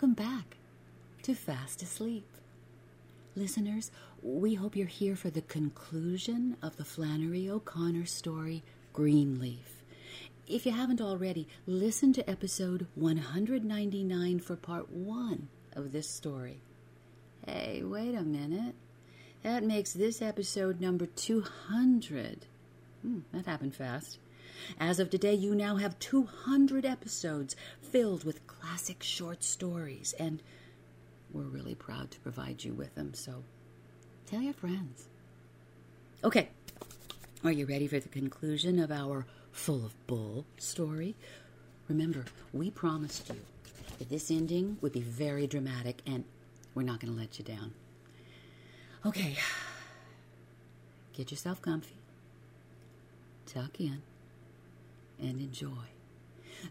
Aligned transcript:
Welcome 0.00 0.14
back 0.14 0.56
to 1.24 1.34
Fast 1.34 1.82
Asleep. 1.82 2.26
Listeners, 3.36 3.90
we 4.22 4.54
hope 4.54 4.74
you're 4.74 4.86
here 4.86 5.14
for 5.14 5.28
the 5.28 5.42
conclusion 5.42 6.56
of 6.62 6.78
the 6.78 6.86
Flannery 6.86 7.50
O'Connor 7.50 8.06
story, 8.06 8.62
Greenleaf. 8.94 9.82
If 10.48 10.64
you 10.64 10.72
haven't 10.72 11.02
already, 11.02 11.48
listen 11.66 12.14
to 12.14 12.30
episode 12.30 12.86
199 12.94 14.40
for 14.40 14.56
part 14.56 14.90
one 14.90 15.48
of 15.74 15.92
this 15.92 16.08
story. 16.08 16.62
Hey, 17.46 17.82
wait 17.84 18.14
a 18.14 18.22
minute. 18.22 18.76
That 19.42 19.64
makes 19.64 19.92
this 19.92 20.22
episode 20.22 20.80
number 20.80 21.04
200. 21.04 22.46
Hmm, 23.02 23.18
that 23.34 23.44
happened 23.44 23.74
fast. 23.74 24.18
As 24.78 24.98
of 24.98 25.10
today, 25.10 25.34
you 25.34 25.54
now 25.54 25.76
have 25.76 25.98
200 25.98 26.84
episodes 26.84 27.56
filled 27.82 28.24
with 28.24 28.46
classic 28.46 29.02
short 29.02 29.42
stories, 29.42 30.14
and 30.18 30.42
we're 31.32 31.42
really 31.42 31.74
proud 31.74 32.10
to 32.10 32.20
provide 32.20 32.64
you 32.64 32.72
with 32.72 32.94
them, 32.94 33.14
so 33.14 33.42
tell 34.26 34.40
your 34.40 34.54
friends. 34.54 35.08
Okay, 36.22 36.48
are 37.42 37.52
you 37.52 37.66
ready 37.66 37.86
for 37.86 37.98
the 37.98 38.08
conclusion 38.08 38.78
of 38.78 38.90
our 38.90 39.26
Full 39.52 39.84
of 39.84 40.06
Bull 40.06 40.44
story? 40.58 41.14
Remember, 41.88 42.24
we 42.52 42.70
promised 42.70 43.28
you 43.30 43.40
that 43.98 44.10
this 44.10 44.30
ending 44.30 44.76
would 44.80 44.92
be 44.92 45.00
very 45.00 45.46
dramatic, 45.46 46.02
and 46.06 46.24
we're 46.74 46.82
not 46.82 47.00
going 47.00 47.12
to 47.12 47.18
let 47.18 47.38
you 47.38 47.44
down. 47.44 47.72
Okay, 49.04 49.36
get 51.14 51.30
yourself 51.30 51.62
comfy, 51.62 51.96
tuck 53.46 53.80
in, 53.80 54.02
and 55.20 55.40
enjoy 55.40 55.90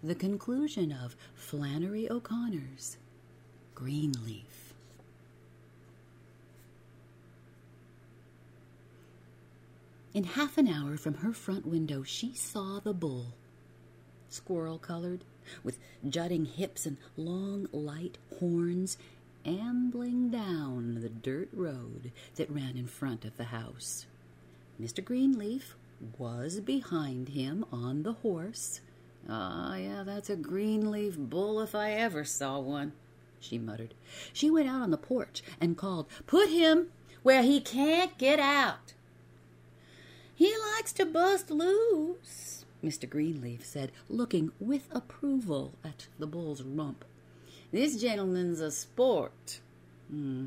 the 0.04 0.16
conclusion 0.16 0.92
of 0.92 1.16
Flannery 1.34 2.10
O'Connor's 2.10 2.98
Greenleaf. 3.76 4.74
In 10.14 10.24
half 10.24 10.58
an 10.58 10.68
hour 10.68 10.98
from 10.98 11.16
her 11.16 11.34
front 11.34 11.66
window, 11.66 12.04
she 12.04 12.34
saw 12.34 12.80
the 12.80 12.94
bull, 12.94 13.34
squirrel 14.30 14.80
colored, 14.80 15.24
with 15.64 15.80
jutting 16.08 16.46
hips 16.46 16.86
and 16.86 16.98
long, 17.16 17.68
light 17.72 18.18
horns, 18.40 18.98
ambling 19.46 20.30
down 20.30 21.00
the 21.02 21.10
dirt 21.10 21.50
road 21.54 22.12
that 22.36 22.50
ran 22.50 22.76
in 22.76 22.88
front 22.88 23.24
of 23.24 23.38
the 23.38 23.46
house. 23.46 24.06
Mr. 24.82 25.04
Greenleaf 25.04 25.76
was 26.18 26.60
behind 26.60 27.30
him 27.30 27.66
on 27.72 28.04
the 28.04 28.14
horse. 28.14 28.82
Ah, 29.28 29.76
yeah, 29.76 30.04
that's 30.06 30.30
a 30.30 30.36
Greenleaf 30.36 31.18
bull 31.18 31.60
if 31.62 31.76
I 31.76 31.92
ever 31.92 32.24
saw 32.24 32.60
one, 32.60 32.94
she 33.40 33.58
muttered. 33.58 33.94
She 34.34 34.50
went 34.50 34.70
out 34.70 34.82
on 34.82 34.92
the 34.92 34.98
porch 34.98 35.44
and 35.60 35.78
called, 35.78 36.08
Put 36.26 36.50
him 36.50 36.88
where 37.24 37.44
he 37.44 37.60
can't 37.60 38.18
get 38.18 38.40
out. 38.40 38.94
He 40.34 40.56
likes 40.76 40.94
to 40.94 41.06
bust 41.06 41.52
loose, 41.52 42.66
Mr. 42.84 43.10
Greenleaf 43.10 43.66
said, 43.66 43.92
looking 44.08 44.52
with 44.60 44.88
approval 44.92 45.74
at 45.84 46.08
the 46.18 46.28
bull's 46.28 46.64
rump. 46.64 47.04
This 47.72 48.02
gentleman's 48.02 48.62
a 48.62 48.72
sport. 48.72 49.60
Hmm. 50.10 50.46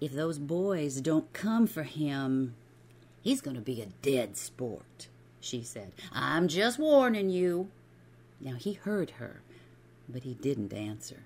If 0.00 0.12
those 0.12 0.38
boys 0.38 1.00
don't 1.00 1.32
come 1.32 1.66
for 1.66 1.82
him, 1.82 2.54
he's 3.24 3.40
going 3.40 3.56
to 3.56 3.62
be 3.62 3.82
a 3.82 3.86
dead 4.02 4.36
sport, 4.36 5.08
she 5.40 5.62
said. 5.62 5.90
I'm 6.12 6.46
just 6.46 6.78
warning 6.78 7.30
you. 7.30 7.70
Now 8.40 8.54
he 8.54 8.74
heard 8.74 9.12
her, 9.12 9.40
but 10.08 10.22
he 10.22 10.34
didn't 10.34 10.72
answer. 10.72 11.24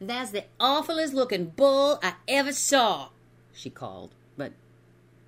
That's 0.00 0.30
the 0.30 0.44
awfulest 0.58 1.12
looking 1.12 1.46
bull 1.46 1.98
I 2.02 2.14
ever 2.28 2.52
saw, 2.52 3.08
she 3.52 3.68
called, 3.68 4.10
but 4.36 4.52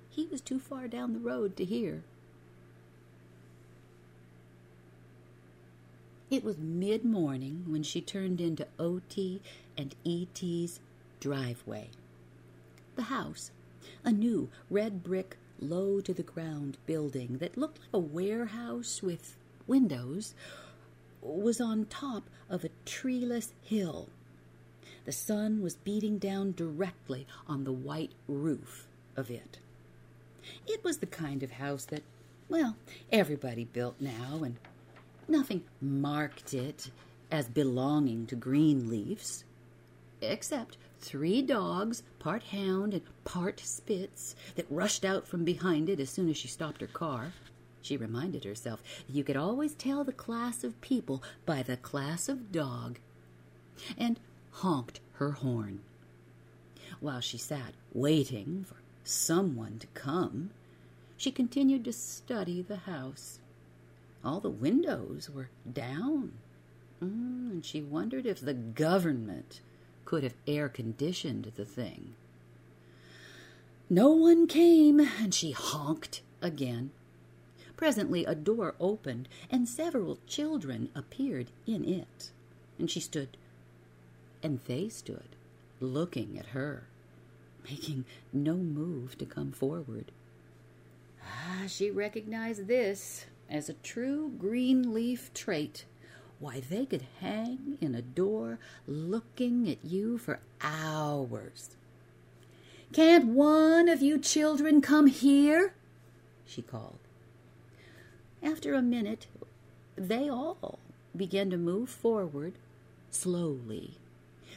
he 0.09 0.27
was 0.31 0.41
too 0.41 0.59
far 0.59 0.87
down 0.87 1.13
the 1.13 1.19
road 1.19 1.55
to 1.57 1.65
hear. 1.65 2.03
It 6.29 6.43
was 6.43 6.57
mid 6.57 7.05
morning 7.05 7.65
when 7.67 7.83
she 7.83 8.01
turned 8.01 8.41
into 8.41 8.65
O.T. 8.79 9.41
and 9.77 9.93
E.T.'s 10.03 10.79
driveway. 11.19 11.89
The 12.95 13.03
house, 13.03 13.51
a 14.03 14.11
new 14.11 14.49
red 14.69 15.03
brick, 15.03 15.37
low 15.63 16.01
to 16.01 16.13
the 16.13 16.23
ground 16.23 16.77
building 16.85 17.37
that 17.39 17.57
looked 17.57 17.79
like 17.79 17.89
a 17.93 17.99
warehouse 17.99 19.01
with 19.01 19.35
windows, 19.67 20.33
was 21.21 21.61
on 21.61 21.85
top 21.85 22.23
of 22.49 22.63
a 22.63 22.69
treeless 22.85 23.53
hill. 23.61 24.09
The 25.05 25.11
sun 25.11 25.61
was 25.61 25.75
beating 25.75 26.17
down 26.17 26.53
directly 26.53 27.27
on 27.47 27.63
the 27.63 27.71
white 27.71 28.11
roof 28.27 28.87
of 29.15 29.29
it. 29.29 29.59
It 30.67 30.83
was 30.83 30.97
the 30.97 31.05
kind 31.05 31.43
of 31.43 31.51
house 31.51 31.85
that, 31.85 32.03
well, 32.49 32.75
everybody 33.11 33.65
built 33.65 33.95
now, 33.99 34.41
and 34.43 34.57
nothing 35.27 35.63
marked 35.81 36.53
it 36.53 36.89
as 37.31 37.47
belonging 37.47 38.27
to 38.27 38.35
Greenleafs, 38.35 39.43
except 40.21 40.77
three 41.03 41.41
dogs, 41.41 42.01
part 42.17 42.43
hound 42.43 42.93
and 42.93 43.03
part 43.25 43.59
spitz, 43.59 44.35
that 44.55 44.65
rushed 44.69 45.03
out 45.03 45.27
from 45.27 45.43
behind 45.43 45.89
it 45.89 45.99
as 45.99 46.09
soon 46.09 46.29
as 46.29 46.37
she 46.37 46.47
stopped 46.47 46.79
her 46.79 46.87
car. 46.87 47.33
She 47.81 47.97
reminded 47.97 48.45
herself 48.45 48.81
that 49.05 49.13
you 49.13 49.23
could 49.25 49.35
always 49.35 49.73
tell 49.73 50.05
the 50.05 50.13
class 50.13 50.63
of 50.63 50.79
people 50.79 51.21
by 51.45 51.61
the 51.61 51.75
class 51.75 52.29
of 52.29 52.51
dog, 52.53 52.99
and 53.97 54.19
honked 54.51 55.01
her 55.13 55.31
horn. 55.31 55.81
While 57.01 57.19
she 57.19 57.37
sat 57.37 57.73
waiting 57.91 58.63
for 58.63 58.77
someone 59.03 59.79
to 59.79 59.87
come, 59.87 60.51
she 61.17 61.31
continued 61.31 61.83
to 61.83 61.93
study 61.93 62.61
the 62.61 62.77
house. 62.77 63.39
All 64.23 64.39
the 64.39 64.49
windows 64.49 65.29
were 65.29 65.49
down, 65.69 66.31
mm, 67.03 67.51
and 67.51 67.65
she 67.65 67.81
wondered 67.81 68.25
if 68.25 68.39
the 68.39 68.53
government 68.53 69.59
could 70.05 70.23
have 70.23 70.35
air 70.47 70.69
conditioned 70.69 71.51
the 71.55 71.65
thing. 71.65 72.15
No 73.89 74.11
one 74.11 74.47
came, 74.47 74.99
and 74.99 75.33
she 75.33 75.51
honked 75.51 76.21
again. 76.41 76.91
Presently, 77.75 78.25
a 78.25 78.35
door 78.35 78.75
opened, 78.79 79.27
and 79.49 79.67
several 79.67 80.19
children 80.27 80.89
appeared 80.95 81.47
in 81.67 81.83
it. 81.83 82.31
And 82.79 82.89
she 82.89 82.99
stood, 82.99 83.37
and 84.41 84.59
they 84.65 84.89
stood, 84.89 85.35
looking 85.79 86.37
at 86.39 86.47
her, 86.47 86.87
making 87.69 88.05
no 88.31 88.55
move 88.55 89.17
to 89.17 89.25
come 89.25 89.51
forward. 89.51 90.11
Ah, 91.23 91.63
she 91.67 91.91
recognized 91.91 92.67
this 92.67 93.25
as 93.49 93.69
a 93.69 93.73
true 93.73 94.31
Greenleaf 94.37 95.33
trait. 95.33 95.85
Why, 96.43 96.59
they 96.59 96.85
could 96.85 97.05
hang 97.21 97.77
in 97.79 97.95
a 97.95 98.01
door 98.01 98.59
looking 98.85 99.69
at 99.69 99.77
you 99.85 100.17
for 100.17 100.41
hours. 100.59 101.69
Can't 102.91 103.27
one 103.27 103.87
of 103.87 104.01
you 104.01 104.19
children 104.19 104.81
come 104.81 105.07
here? 105.07 105.73
she 106.45 106.61
called. 106.61 106.99
After 108.43 108.73
a 108.73 108.81
minute, 108.81 109.27
they 109.95 110.27
all 110.27 110.79
began 111.15 111.49
to 111.49 111.55
move 111.55 111.89
forward 111.89 112.55
slowly. 113.09 113.91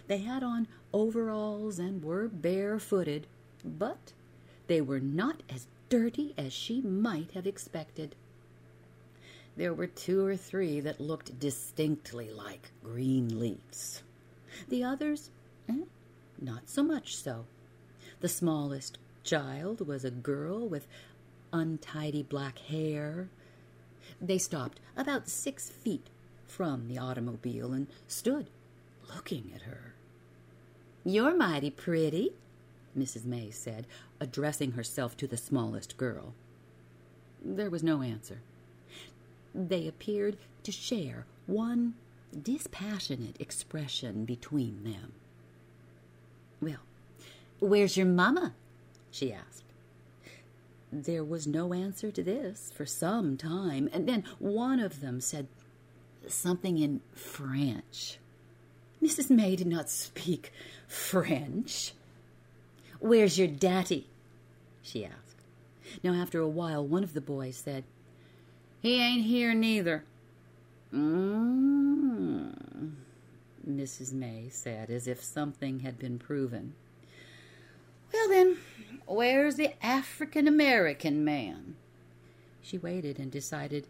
They 0.09 0.19
had 0.19 0.43
on 0.43 0.67
overalls 0.93 1.79
and 1.79 2.03
were 2.03 2.27
barefooted, 2.27 3.29
but 3.65 4.12
they 4.67 4.81
were 4.81 4.99
not 4.99 5.44
as 5.49 5.69
dirty 5.88 6.35
as 6.37 6.53
she 6.53 6.81
might 6.81 7.31
have 7.35 7.47
expected. 7.47 8.17
There 9.56 9.73
were 9.73 9.87
two 9.87 10.25
or 10.25 10.37
three 10.37 10.81
that 10.81 11.00
looked 11.00 11.41
distinctly 11.41 12.31
like 12.31 12.70
green 12.82 13.41
leaves. 13.41 14.03
The 14.69 14.85
others, 14.85 15.31
eh, 15.69 15.85
not 16.41 16.69
so 16.69 16.82
much 16.82 17.17
so. 17.17 17.47
The 18.20 18.29
smallest 18.29 18.99
child 19.25 19.87
was 19.87 20.05
a 20.05 20.11
girl 20.11 20.69
with 20.69 20.87
untidy 21.53 22.23
black 22.23 22.58
hair. 22.58 23.31
They 24.20 24.38
stopped 24.38 24.81
about 24.97 25.29
six 25.29 25.70
feet 25.70 26.09
from 26.47 26.88
the 26.88 26.99
automobile 26.99 27.73
and 27.73 27.87
stood 28.06 28.50
looking 29.14 29.52
at 29.55 29.62
her. 29.62 29.94
You're 31.05 31.37
mighty 31.37 31.70
pretty, 31.70 32.32
Mrs. 32.97 33.25
May 33.25 33.50
said, 33.50 33.87
addressing 34.20 34.73
herself 34.73 35.17
to 35.19 35.26
the 35.26 35.37
smallest 35.37 35.97
girl. 35.97 36.35
There 37.44 37.70
was 37.70 37.82
no 37.82 38.02
answer. 38.02 38.41
They 39.56 39.88
appeared 39.88 40.37
to 40.64 40.70
share 40.70 41.25
one 41.47 41.94
dispassionate 42.43 43.41
expression 43.41 44.26
between 44.26 44.85
them. 44.85 45.12
Well, 46.61 46.82
where's 47.58 47.97
your 47.97 48.06
mamma? 48.06 48.53
she 49.11 49.32
asked. 49.32 49.64
There 50.93 51.25
was 51.25 51.47
no 51.47 51.73
answer 51.73 52.11
to 52.11 52.23
this 52.23 52.70
for 52.75 52.85
some 52.85 53.38
time, 53.38 53.88
and 53.93 54.06
then 54.06 54.25
one 54.38 54.79
of 54.79 55.00
them 55.00 55.20
said 55.20 55.47
something 56.29 56.79
in 56.79 57.00
French. 57.14 58.19
Mrs. 59.02 59.31
May 59.31 59.56
did 59.56 59.67
not 59.67 59.88
speak 59.88 60.52
French. 60.87 61.94
Where's 63.00 63.38
your 63.38 63.49
daddy? 63.49 64.06
she 64.82 65.05
asked. 65.05 65.17
Now, 66.02 66.12
after 66.12 66.41
a 66.41 66.49
while, 66.49 66.87
one 66.87 67.05
of 67.05 67.14
the 67.14 67.20
boys 67.20 67.56
said, 67.56 67.85
He 68.87 69.03
ain't 69.03 69.25
here 69.25 69.53
neither. 69.53 70.05
Mm, 70.94 72.53
Mrs. 73.69 74.12
May 74.12 74.49
said, 74.49 74.91
as 74.91 75.09
if 75.09 75.25
something 75.25 75.81
had 75.81 75.99
been 75.99 76.21
proven. 76.21 76.75
Well, 78.12 78.29
then, 78.29 78.59
where's 79.05 79.56
the 79.56 79.73
African 79.85 80.47
American 80.47 81.25
man? 81.25 81.75
She 82.62 82.79
waited 82.79 83.19
and 83.19 83.29
decided 83.29 83.88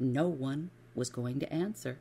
no 0.00 0.28
one 0.28 0.70
was 0.94 1.10
going 1.10 1.40
to 1.40 1.52
answer. 1.52 1.98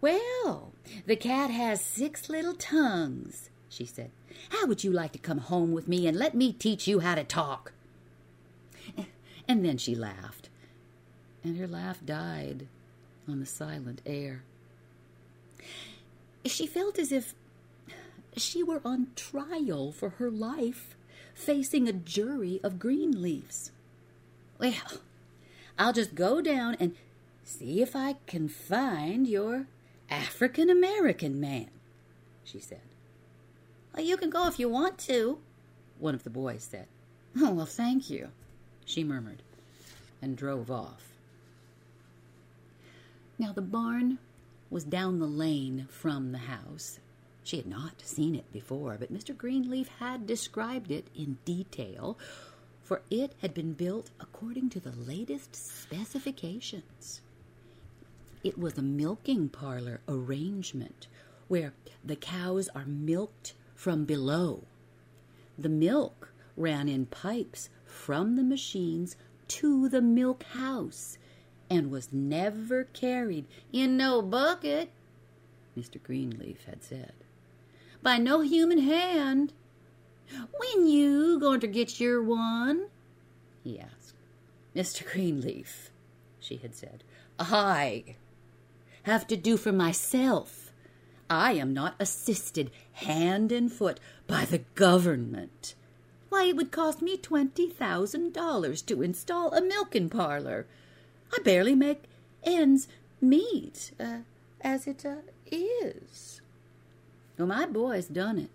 Well, 0.00 0.72
the 1.06 1.14
cat 1.14 1.50
has 1.50 1.80
six 1.80 2.28
little 2.28 2.54
tongues, 2.54 3.50
she 3.68 3.86
said. 3.86 4.10
How 4.48 4.66
would 4.66 4.82
you 4.82 4.90
like 4.90 5.12
to 5.12 5.20
come 5.20 5.38
home 5.38 5.70
with 5.70 5.86
me 5.86 6.08
and 6.08 6.18
let 6.18 6.34
me 6.34 6.52
teach 6.52 6.88
you 6.88 6.98
how 6.98 7.14
to 7.14 7.22
talk? 7.22 7.70
And 9.46 9.64
then 9.64 9.78
she 9.78 9.94
laughed, 9.94 10.48
and 11.46 11.58
her 11.58 11.66
laugh 11.66 12.04
died 12.04 12.66
on 13.28 13.40
the 13.40 13.46
silent 13.46 14.02
air. 14.04 14.42
She 16.44 16.66
felt 16.66 16.98
as 16.98 17.12
if 17.12 17.34
she 18.36 18.62
were 18.62 18.80
on 18.84 19.08
trial 19.16 19.92
for 19.92 20.10
her 20.10 20.30
life, 20.30 20.96
facing 21.34 21.88
a 21.88 21.92
jury 21.92 22.60
of 22.62 22.78
green 22.78 23.22
leaves. 23.22 23.70
Well, 24.58 25.00
I'll 25.78 25.92
just 25.92 26.14
go 26.14 26.40
down 26.40 26.76
and 26.78 26.94
see 27.44 27.82
if 27.82 27.94
I 27.94 28.16
can 28.26 28.48
find 28.48 29.26
your 29.26 29.66
African 30.10 30.70
American 30.70 31.40
man, 31.40 31.68
she 32.44 32.60
said. 32.60 32.80
Well, 33.94 34.04
you 34.04 34.16
can 34.16 34.30
go 34.30 34.46
if 34.46 34.58
you 34.58 34.68
want 34.68 34.98
to, 34.98 35.38
one 35.98 36.14
of 36.14 36.24
the 36.24 36.30
boys 36.30 36.68
said. 36.70 36.86
Oh, 37.38 37.52
well, 37.52 37.66
thank 37.66 38.08
you, 38.08 38.28
she 38.84 39.04
murmured, 39.04 39.42
and 40.22 40.36
drove 40.36 40.70
off. 40.70 41.15
Now, 43.38 43.52
the 43.52 43.62
barn 43.62 44.18
was 44.70 44.84
down 44.84 45.18
the 45.18 45.26
lane 45.26 45.86
from 45.90 46.32
the 46.32 46.38
house. 46.38 47.00
She 47.44 47.58
had 47.58 47.66
not 47.66 48.00
seen 48.02 48.34
it 48.34 48.50
before, 48.52 48.96
but 48.98 49.12
Mr. 49.12 49.36
Greenleaf 49.36 49.88
had 49.98 50.26
described 50.26 50.90
it 50.90 51.08
in 51.14 51.38
detail, 51.44 52.18
for 52.82 53.02
it 53.10 53.34
had 53.42 53.52
been 53.52 53.74
built 53.74 54.10
according 54.18 54.70
to 54.70 54.80
the 54.80 54.92
latest 54.92 55.54
specifications. 55.54 57.20
It 58.42 58.58
was 58.58 58.78
a 58.78 58.82
milking 58.82 59.48
parlor 59.48 60.00
arrangement 60.08 61.06
where 61.48 61.74
the 62.04 62.16
cows 62.16 62.68
are 62.74 62.86
milked 62.86 63.54
from 63.74 64.04
below. 64.04 64.64
The 65.58 65.68
milk 65.68 66.32
ran 66.56 66.88
in 66.88 67.06
pipes 67.06 67.68
from 67.84 68.36
the 68.36 68.44
machines 68.44 69.16
to 69.48 69.88
the 69.88 70.02
milk 70.02 70.42
house 70.42 71.18
and 71.68 71.90
was 71.90 72.12
never 72.12 72.84
carried 72.84 73.46
in 73.72 73.96
no 73.96 74.22
bucket, 74.22 74.90
Mr. 75.78 76.02
Greenleaf 76.02 76.64
had 76.64 76.82
said, 76.82 77.12
by 78.02 78.18
no 78.18 78.40
human 78.40 78.78
hand. 78.78 79.52
When 80.58 80.86
you 80.86 81.38
going 81.38 81.60
to 81.60 81.66
get 81.66 82.00
your 82.00 82.22
one? 82.22 82.86
he 83.62 83.78
asked. 83.78 84.14
Mr. 84.74 85.10
Greenleaf, 85.10 85.90
she 86.40 86.56
had 86.56 86.74
said, 86.74 87.02
I 87.38 88.16
have 89.04 89.26
to 89.28 89.36
do 89.36 89.56
for 89.56 89.72
myself. 89.72 90.72
I 91.28 91.52
am 91.52 91.72
not 91.74 91.96
assisted 91.98 92.70
hand 92.92 93.50
and 93.52 93.72
foot 93.72 94.00
by 94.26 94.44
the 94.44 94.58
government. 94.74 95.74
Why, 96.28 96.44
it 96.44 96.56
would 96.56 96.70
cost 96.70 97.02
me 97.02 97.16
twenty 97.16 97.68
thousand 97.68 98.32
dollars 98.32 98.82
to 98.82 99.02
install 99.02 99.52
a 99.54 99.62
milking 99.62 100.08
parlor. 100.08 100.66
I 101.32 101.42
barely 101.42 101.74
make 101.74 102.04
ends 102.44 102.88
meet 103.20 103.92
uh, 103.98 104.18
as 104.60 104.86
it 104.86 105.04
uh, 105.04 105.16
is. 105.50 106.40
Well, 107.38 107.48
my 107.48 107.66
boy's 107.66 108.06
done 108.06 108.38
it, 108.38 108.50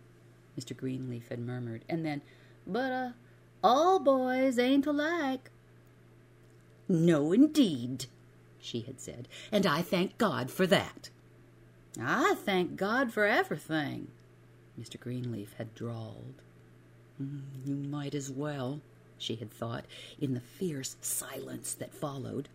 Mr. 0.59 0.75
Greenleaf 0.75 1.27
had 1.29 1.39
murmured, 1.39 1.83
and 1.87 2.05
then, 2.05 2.21
but 2.65 2.91
uh, 2.91 3.09
all 3.63 3.99
boys 3.99 4.57
ain't 4.57 4.87
alike. 4.87 5.51
No, 6.87 7.31
indeed, 7.31 8.05
she 8.59 8.81
had 8.81 8.99
said, 8.99 9.27
and 9.51 9.65
I 9.65 9.81
thank 9.81 10.17
God 10.17 10.49
for 10.49 10.65
that. 10.67 11.09
I 11.99 12.35
thank 12.37 12.75
God 12.75 13.11
for 13.13 13.25
everything, 13.25 14.07
Mr. 14.79 14.99
Greenleaf 14.99 15.53
had 15.57 15.75
drawled. 15.75 16.41
Mm, 17.21 17.41
you 17.65 17.75
might 17.75 18.15
as 18.15 18.31
well, 18.31 18.81
she 19.17 19.35
had 19.35 19.51
thought, 19.51 19.85
in 20.19 20.33
the 20.33 20.39
fierce 20.39 20.95
silence 21.01 21.73
that 21.73 21.93
followed. 21.93 22.49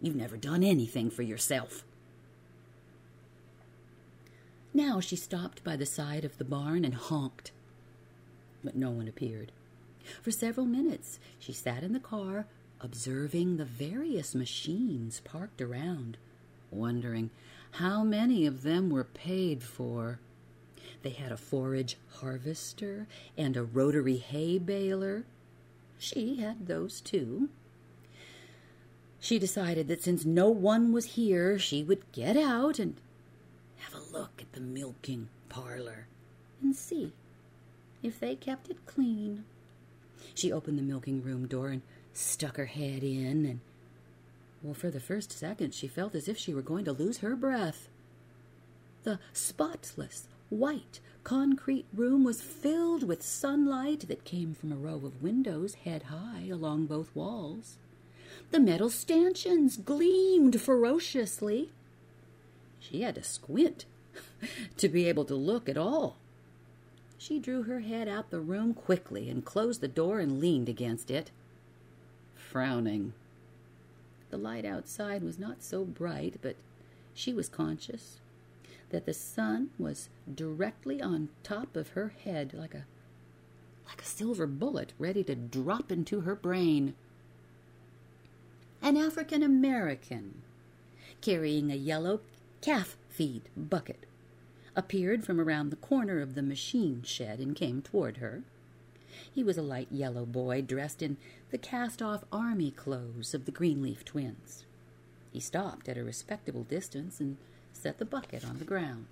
You've 0.00 0.16
never 0.16 0.36
done 0.36 0.62
anything 0.62 1.10
for 1.10 1.22
yourself. 1.22 1.84
Now 4.72 5.00
she 5.00 5.16
stopped 5.16 5.64
by 5.64 5.76
the 5.76 5.86
side 5.86 6.24
of 6.24 6.38
the 6.38 6.44
barn 6.44 6.84
and 6.84 6.94
honked, 6.94 7.50
but 8.62 8.76
no 8.76 8.90
one 8.90 9.08
appeared. 9.08 9.52
For 10.22 10.30
several 10.30 10.66
minutes 10.66 11.18
she 11.38 11.52
sat 11.52 11.82
in 11.82 11.92
the 11.92 12.00
car, 12.00 12.46
observing 12.80 13.56
the 13.56 13.64
various 13.64 14.34
machines 14.34 15.20
parked 15.20 15.60
around, 15.60 16.16
wondering 16.70 17.30
how 17.72 18.02
many 18.02 18.46
of 18.46 18.62
them 18.62 18.90
were 18.90 19.04
paid 19.04 19.62
for. 19.62 20.18
They 21.02 21.10
had 21.10 21.32
a 21.32 21.36
forage 21.36 21.96
harvester 22.20 23.06
and 23.36 23.56
a 23.56 23.62
rotary 23.62 24.16
hay 24.16 24.58
baler. 24.58 25.24
She 25.98 26.36
had 26.36 26.66
those 26.66 27.00
too. 27.00 27.48
She 29.20 29.38
decided 29.38 29.86
that 29.88 30.02
since 30.02 30.24
no 30.24 30.48
one 30.48 30.92
was 30.92 31.04
here, 31.04 31.58
she 31.58 31.82
would 31.82 32.10
get 32.10 32.36
out 32.36 32.78
and 32.78 32.96
have 33.76 33.94
a 33.94 34.12
look 34.16 34.40
at 34.40 34.52
the 34.52 34.60
milking 34.60 35.28
parlor 35.50 36.06
and 36.62 36.74
see 36.74 37.12
if 38.02 38.18
they 38.18 38.34
kept 38.34 38.70
it 38.70 38.86
clean. 38.86 39.44
She 40.34 40.50
opened 40.50 40.78
the 40.78 40.82
milking 40.82 41.22
room 41.22 41.46
door 41.46 41.68
and 41.68 41.82
stuck 42.14 42.56
her 42.56 42.66
head 42.66 43.02
in, 43.02 43.44
and, 43.44 43.60
well, 44.62 44.74
for 44.74 44.90
the 44.90 45.00
first 45.00 45.32
second, 45.32 45.74
she 45.74 45.86
felt 45.86 46.14
as 46.14 46.26
if 46.26 46.38
she 46.38 46.54
were 46.54 46.62
going 46.62 46.86
to 46.86 46.92
lose 46.92 47.18
her 47.18 47.36
breath. 47.36 47.88
The 49.02 49.18
spotless, 49.32 50.28
white, 50.48 51.00
concrete 51.24 51.86
room 51.92 52.24
was 52.24 52.40
filled 52.40 53.02
with 53.02 53.22
sunlight 53.22 54.08
that 54.08 54.24
came 54.24 54.54
from 54.54 54.72
a 54.72 54.76
row 54.76 54.96
of 54.96 55.22
windows 55.22 55.74
head 55.74 56.04
high 56.04 56.48
along 56.50 56.86
both 56.86 57.14
walls. 57.14 57.76
The 58.50 58.60
metal 58.60 58.90
stanchions 58.90 59.76
gleamed 59.76 60.60
ferociously. 60.60 61.70
She 62.78 63.02
had 63.02 63.14
to 63.14 63.22
squint 63.22 63.84
to 64.76 64.88
be 64.88 65.08
able 65.08 65.24
to 65.26 65.34
look 65.34 65.68
at 65.68 65.76
all. 65.76 66.16
She 67.16 67.38
drew 67.38 67.64
her 67.64 67.80
head 67.80 68.08
out 68.08 68.30
the 68.30 68.40
room 68.40 68.74
quickly 68.74 69.28
and 69.28 69.44
closed 69.44 69.80
the 69.80 69.88
door 69.88 70.20
and 70.20 70.40
leaned 70.40 70.68
against 70.68 71.10
it, 71.10 71.30
frowning. 72.34 73.12
The 74.30 74.38
light 74.38 74.64
outside 74.64 75.22
was 75.22 75.38
not 75.38 75.62
so 75.62 75.84
bright, 75.84 76.36
but 76.40 76.56
she 77.14 77.32
was 77.32 77.48
conscious 77.48 78.18
that 78.90 79.06
the 79.06 79.14
sun 79.14 79.70
was 79.78 80.08
directly 80.32 81.00
on 81.00 81.28
top 81.42 81.76
of 81.76 81.90
her 81.90 82.12
head 82.24 82.52
like 82.54 82.74
a 82.74 82.86
like 83.86 84.02
a 84.02 84.04
silver 84.04 84.46
bullet 84.46 84.92
ready 84.98 85.24
to 85.24 85.34
drop 85.34 85.90
into 85.90 86.20
her 86.20 86.34
brain. 86.34 86.94
An 88.82 88.96
African 88.96 89.42
American 89.42 90.42
carrying 91.20 91.70
a 91.70 91.76
yellow 91.76 92.20
calf 92.60 92.96
feed 93.08 93.42
bucket 93.56 94.06
appeared 94.74 95.24
from 95.24 95.40
around 95.40 95.70
the 95.70 95.76
corner 95.76 96.20
of 96.20 96.34
the 96.34 96.42
machine 96.42 97.02
shed 97.02 97.40
and 97.40 97.54
came 97.54 97.82
toward 97.82 98.18
her. 98.18 98.42
He 99.32 99.44
was 99.44 99.58
a 99.58 99.62
light 99.62 99.88
yellow 99.90 100.24
boy 100.24 100.62
dressed 100.62 101.02
in 101.02 101.18
the 101.50 101.58
cast 101.58 102.00
off 102.00 102.24
army 102.32 102.70
clothes 102.70 103.34
of 103.34 103.44
the 103.44 103.52
Greenleaf 103.52 104.04
twins. 104.04 104.64
He 105.32 105.40
stopped 105.40 105.88
at 105.88 105.98
a 105.98 106.04
respectable 106.04 106.64
distance 106.64 107.20
and 107.20 107.36
set 107.72 107.98
the 107.98 108.04
bucket 108.04 108.44
on 108.44 108.58
the 108.58 108.64
ground. 108.64 109.06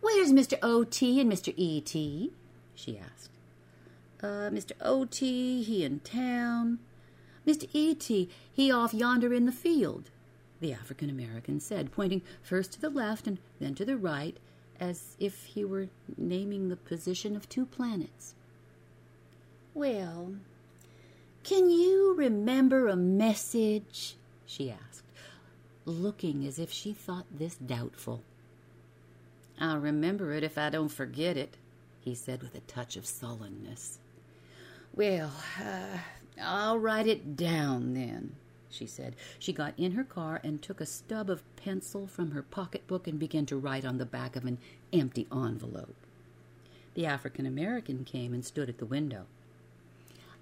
Where's 0.00 0.32
Mr. 0.32 0.58
O.T. 0.62 1.20
and 1.20 1.30
Mr. 1.30 1.52
E.T.? 1.56 2.32
she 2.74 2.98
asked. 2.98 3.30
Uh, 4.22 4.50
Mr. 4.50 4.72
O.T., 4.80 5.62
he 5.62 5.84
in 5.84 6.00
town. 6.00 6.78
Mr. 7.46 7.68
E.T., 7.72 8.28
he 8.52 8.70
off 8.72 8.94
yonder 8.94 9.34
in 9.34 9.46
the 9.46 9.52
field 9.52 10.10
the 10.64 10.72
African 10.72 11.10
American 11.10 11.60
said, 11.60 11.92
pointing 11.92 12.22
first 12.42 12.72
to 12.72 12.80
the 12.80 12.88
left 12.88 13.26
and 13.26 13.38
then 13.60 13.74
to 13.74 13.84
the 13.84 13.98
right, 13.98 14.38
as 14.80 15.14
if 15.20 15.44
he 15.44 15.62
were 15.62 15.88
naming 16.16 16.68
the 16.68 16.76
position 16.76 17.36
of 17.36 17.48
two 17.48 17.66
planets. 17.66 18.34
Well, 19.74 20.36
can 21.42 21.68
you 21.68 22.14
remember 22.16 22.88
a 22.88 22.96
message? 22.96 24.16
she 24.46 24.70
asked, 24.70 25.04
looking 25.84 26.46
as 26.46 26.58
if 26.58 26.72
she 26.72 26.94
thought 26.94 27.26
this 27.30 27.56
doubtful. 27.56 28.22
I'll 29.60 29.78
remember 29.78 30.32
it 30.32 30.42
if 30.42 30.56
I 30.56 30.70
don't 30.70 30.88
forget 30.88 31.36
it, 31.36 31.58
he 32.00 32.14
said 32.14 32.42
with 32.42 32.54
a 32.54 32.60
touch 32.60 32.96
of 32.96 33.04
sullenness. 33.04 33.98
Well, 34.94 35.30
uh, 35.60 35.98
I'll 36.40 36.78
write 36.78 37.06
it 37.06 37.36
down 37.36 37.94
then, 37.94 38.34
she 38.68 38.86
said. 38.86 39.16
She 39.38 39.52
got 39.52 39.74
in 39.78 39.92
her 39.92 40.04
car 40.04 40.40
and 40.42 40.60
took 40.60 40.80
a 40.80 40.86
stub 40.86 41.30
of 41.30 41.42
pencil 41.56 42.06
from 42.06 42.32
her 42.32 42.42
pocketbook 42.42 43.06
and 43.06 43.18
began 43.18 43.46
to 43.46 43.56
write 43.56 43.84
on 43.84 43.98
the 43.98 44.06
back 44.06 44.36
of 44.36 44.44
an 44.44 44.58
empty 44.92 45.26
envelope. 45.32 45.94
The 46.94 47.06
African 47.06 47.46
American 47.46 48.04
came 48.04 48.32
and 48.32 48.44
stood 48.44 48.68
at 48.68 48.78
the 48.78 48.86
window. 48.86 49.26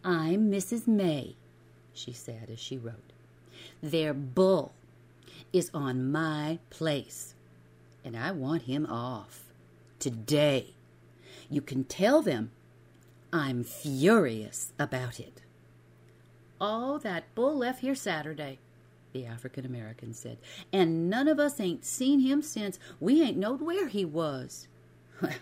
I'm 0.05 0.51
Mrs. 0.51 0.87
May, 0.87 1.37
she 1.95 2.13
said 2.13 2.49
as 2.51 2.59
she 2.59 2.77
wrote. 2.77 3.13
Their 3.83 4.13
bull 4.13 4.73
is 5.53 5.71
on 5.73 6.11
my 6.11 6.59
place, 6.71 7.35
and 8.05 8.17
I 8.17 8.33
want 8.33 8.63
him 8.63 8.87
off 8.87 9.45
today. 9.99 10.75
You 11.49 11.61
can 11.61 11.85
tell 11.85 12.23
them 12.23 12.51
I'm 13.33 13.63
furious 13.63 14.73
about 14.79 15.21
it. 15.21 15.42
Oh, 16.65 16.99
that 16.99 17.35
bull 17.35 17.59
left 17.59 17.81
here 17.81 17.97
Saturday, 17.97 18.61
the 19.13 19.27
African 19.27 19.67
American 19.67 20.15
said, 20.15 20.39
and 20.73 21.11
none 21.11 21.27
of 21.27 21.41
us 21.41 21.59
ain't 21.59 21.85
seen 21.85 22.21
him 22.21 22.41
since. 22.41 22.79
We 23.01 23.21
ain't 23.21 23.37
knowed 23.37 23.61
where 23.61 23.89
he 23.89 24.05
was. 24.05 24.69
Well, 25.21 25.33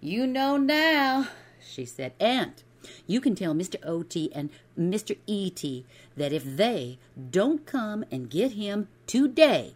you 0.00 0.26
know 0.26 0.56
now, 0.56 1.28
she 1.60 1.84
said, 1.84 2.14
and 2.18 2.54
you 3.06 3.20
can 3.20 3.34
tell 3.34 3.54
Mr. 3.54 3.76
O.T. 3.84 4.30
and 4.34 4.50
Mr. 4.78 5.18
E.T. 5.26 5.84
that 6.16 6.32
if 6.32 6.44
they 6.44 6.98
don't 7.30 7.66
come 7.66 8.04
and 8.10 8.30
get 8.30 8.52
him 8.52 8.88
today, 9.06 9.74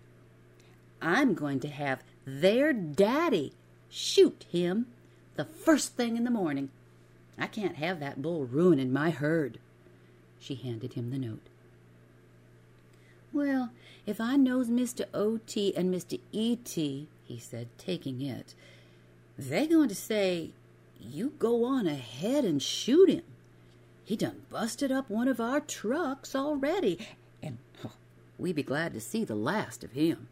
I'm 1.03 1.35
going 1.35 1.61
to 1.61 1.69
have 1.69 2.03
their 2.25 2.73
daddy 2.73 3.53
shoot 3.91 4.47
him 4.51 4.87
the 5.35 5.45
first 5.45 5.95
thing 5.97 6.17
in 6.17 6.25
the 6.25 6.31
morning. 6.31 6.71
I 7.37 7.47
can't 7.49 7.77
have 7.77 8.01
that 8.01 8.23
bull 8.23 8.47
ruining 8.47 8.93
my 8.93 9.11
herd. 9.11 9.59
She 10.45 10.57
handed 10.57 10.93
him 10.93 11.11
the 11.11 11.17
note. 11.17 11.47
Well, 13.33 13.71
if 14.05 14.21
I 14.21 14.37
knows 14.37 14.69
Mr. 14.69 15.07
O.T. 15.15 15.75
and 15.75 15.93
Mr. 15.93 16.21
E.T., 16.33 17.09
he 17.25 17.39
said, 17.39 17.69
taking 17.79 18.21
it, 18.21 18.55
they 19.39 19.67
going 19.67 19.89
to 19.89 19.95
say, 19.95 20.51
you 21.01 21.33
go 21.39 21.65
on 21.65 21.87
ahead 21.87 22.45
and 22.45 22.63
shoot 22.63 23.09
him. 23.09 23.23
He 24.05 24.17
done 24.17 24.43
busted 24.51 24.93
up 24.93 25.09
one 25.09 25.29
of 25.29 25.41
our 25.41 25.61
trucks 25.61 26.37
already, 26.37 26.99
and 27.43 27.57
oh, 27.83 27.93
we 28.39 28.53
be 28.53 28.63
glad 28.63 28.93
to 28.93 29.01
see 29.01 29.25
the 29.25 29.35
last 29.35 29.83
of 29.83 29.93
him. 29.93 30.29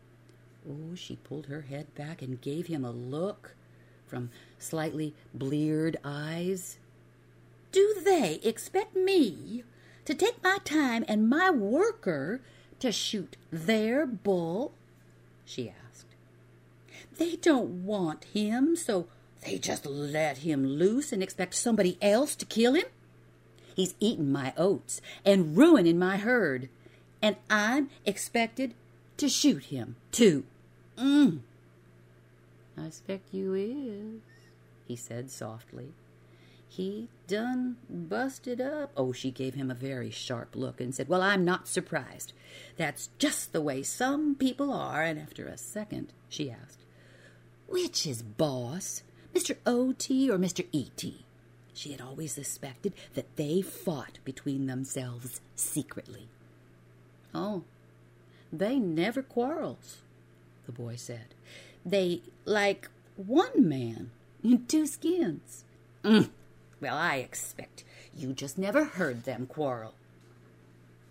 Oh, 0.69 0.95
she 0.95 1.17
pulled 1.17 1.47
her 1.47 1.63
head 1.63 1.95
back 1.95 2.21
and 2.21 2.39
gave 2.43 2.67
him 2.67 2.85
a 2.85 2.91
look 2.91 3.55
from 4.07 4.29
slightly 4.59 5.15
bleared 5.33 5.97
eyes. 6.05 6.77
Do 7.73 7.97
they 8.05 8.41
expect 8.45 8.95
me 8.95 9.65
to 10.05 10.15
take 10.15 10.43
my 10.43 10.59
time 10.65 11.05
and 11.09 11.29
my 11.29 11.51
worker 11.51 12.41
to 12.81 12.93
shoot 12.93 13.37
their 13.51 14.07
bull? 14.07 14.73
she 15.45 15.71
asked. 15.71 16.07
They 17.19 17.37
don't 17.37 17.85
want 17.85 18.25
him, 18.25 18.75
so 18.77 19.07
they 19.45 19.59
just 19.59 19.87
let 19.87 20.39
him 20.39 20.65
loose 20.67 21.13
and 21.13 21.23
expect 21.23 21.55
somebody 21.55 21.99
else 22.01 22.35
to 22.37 22.47
kill 22.47 22.75
him? 22.75 22.87
He's 23.75 23.95
eating 24.01 24.33
my 24.33 24.53
oats 24.57 25.01
and 25.25 25.57
ruining 25.57 25.99
my 25.99 26.17
herd, 26.17 26.69
and 27.21 27.37
I'm 27.49 27.91
expected 28.05 28.75
to 29.17 29.29
shoot 29.29 29.65
him, 29.65 29.97
too. 30.11 30.45
Mm. 30.99 31.41
I 32.77 32.87
expect 32.87 33.33
you 33.33 33.55
is, 33.55 34.21
he 34.87 34.97
said 34.97 35.31
softly. 35.31 35.93
He 36.75 37.09
done 37.27 37.77
busted 37.91 38.59
up. 38.59 38.93
Oh, 38.97 39.13
she 39.13 39.31
gave 39.31 39.53
him 39.53 39.71
a 39.71 39.75
very 39.75 40.09
sharp 40.09 40.57
look 40.57 40.81
and 40.81 40.95
said, 40.95 41.07
Well, 41.07 41.21
I'm 41.21 41.45
not 41.45 41.69
surprised. 41.69 42.33
That's 42.79 43.11
just 43.19 43.53
the 43.53 43.61
way 43.61 43.83
some 43.83 44.35
people 44.35 44.73
are. 44.73 45.03
And 45.03 45.19
after 45.19 45.47
a 45.47 45.59
second, 45.59 46.15
she 46.31 46.51
asked, 46.51 46.79
Which 47.69 48.07
is 48.07 48.23
boss, 48.23 49.03
Mr. 49.35 49.59
O.T. 49.67 50.31
or 50.31 50.39
Mr. 50.39 50.67
E.T.? 50.73 51.27
She 51.75 51.93
had 51.93 52.01
always 52.01 52.33
suspected 52.33 52.95
that 53.13 53.37
they 53.37 53.61
fought 53.61 54.19
between 54.25 54.65
themselves 54.67 55.43
secretly. 55.55 56.29
Oh, 57.35 57.65
they 58.51 58.79
never 58.79 59.21
quarrels, 59.21 59.99
the 60.65 60.73
boy 60.73 60.97
said. 60.97 61.35
They 61.85 62.23
like 62.47 62.89
one 63.17 63.69
man 63.69 64.11
in 64.43 64.65
two 64.69 64.87
skins. 64.87 65.65
Mm. 66.03 66.31
Well, 66.83 66.97
I 66.97 67.17
expect 67.19 67.85
you 68.15 68.33
just 68.33 68.59
never 68.59 68.85
heard 68.85 69.23
them 69.23 69.47
quarrel. 69.47 69.95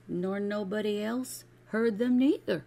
Nor 0.05 0.41
nobody 0.41 1.01
else 1.01 1.45
heard 1.67 1.97
them 1.97 2.19
neither, 2.19 2.65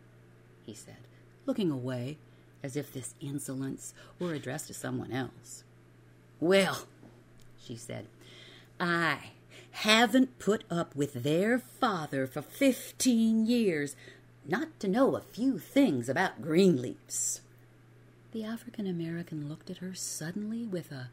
he 0.64 0.72
said, 0.72 0.96
looking 1.44 1.70
away 1.70 2.16
as 2.62 2.76
if 2.76 2.90
this 2.90 3.14
insolence 3.20 3.92
were 4.18 4.32
addressed 4.32 4.68
to 4.68 4.74
someone 4.74 5.12
else. 5.12 5.64
Well, 6.40 6.86
she 7.62 7.76
said, 7.76 8.06
I 8.80 9.18
haven't 9.72 10.38
put 10.38 10.64
up 10.70 10.96
with 10.96 11.22
their 11.24 11.58
father 11.58 12.26
for 12.26 12.40
fifteen 12.40 13.44
years 13.44 13.96
not 14.46 14.80
to 14.80 14.88
know 14.88 15.14
a 15.14 15.20
few 15.20 15.58
things 15.58 16.08
about 16.08 16.42
Greenleafs. 16.42 17.40
The 18.32 18.44
African 18.44 18.86
American 18.86 19.46
looked 19.48 19.68
at 19.68 19.78
her 19.78 19.94
suddenly 19.94 20.64
with 20.64 20.90
a 20.90 21.10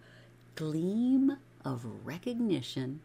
gleam 0.55 1.37
of 1.63 1.85
recognition. 2.03 3.01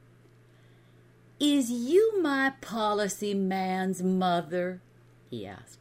Is 1.39 1.71
you 1.71 2.21
my 2.23 2.55
policy 2.61 3.35
man's 3.35 4.03
mother? 4.03 4.81
he 5.31 5.47
asked. 5.47 5.81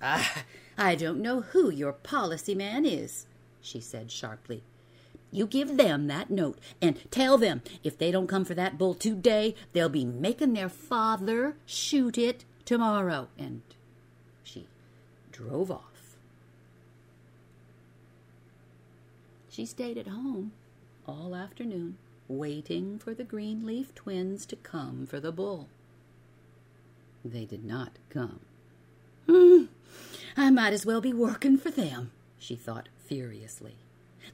Ah, 0.00 0.44
I 0.76 0.94
don't 0.94 1.22
know 1.22 1.40
who 1.40 1.70
your 1.70 1.92
policy 1.92 2.54
man 2.54 2.84
is, 2.84 3.26
she 3.60 3.80
said 3.80 4.10
sharply. 4.10 4.62
You 5.32 5.46
give 5.46 5.76
them 5.76 6.06
that 6.06 6.30
note 6.30 6.58
and 6.80 7.10
tell 7.10 7.36
them 7.38 7.62
if 7.82 7.98
they 7.98 8.10
don't 8.10 8.26
come 8.26 8.44
for 8.44 8.54
that 8.54 8.78
bull 8.78 8.94
today, 8.94 9.54
they'll 9.72 9.88
be 9.88 10.04
making 10.04 10.52
their 10.52 10.68
father 10.68 11.56
shoot 11.64 12.16
it 12.16 12.44
tomorrow. 12.64 13.28
And 13.38 13.62
she 14.44 14.66
drove 15.32 15.70
off. 15.70 16.16
She 19.48 19.66
stayed 19.66 19.98
at 19.98 20.08
home 20.08 20.52
all 21.06 21.34
afternoon, 21.34 21.96
waiting 22.28 22.98
for 22.98 23.14
the 23.14 23.24
Greenleaf 23.24 23.94
twins 23.94 24.44
to 24.46 24.56
come 24.56 25.06
for 25.06 25.20
the 25.20 25.32
bull. 25.32 25.68
They 27.24 27.44
did 27.44 27.64
not 27.64 27.92
come. 28.10 28.40
Hmm, 29.28 29.64
I 30.36 30.50
might 30.50 30.72
as 30.72 30.86
well 30.86 31.00
be 31.00 31.12
working 31.12 31.58
for 31.58 31.70
them, 31.70 32.10
she 32.38 32.56
thought 32.56 32.88
furiously. 33.06 33.76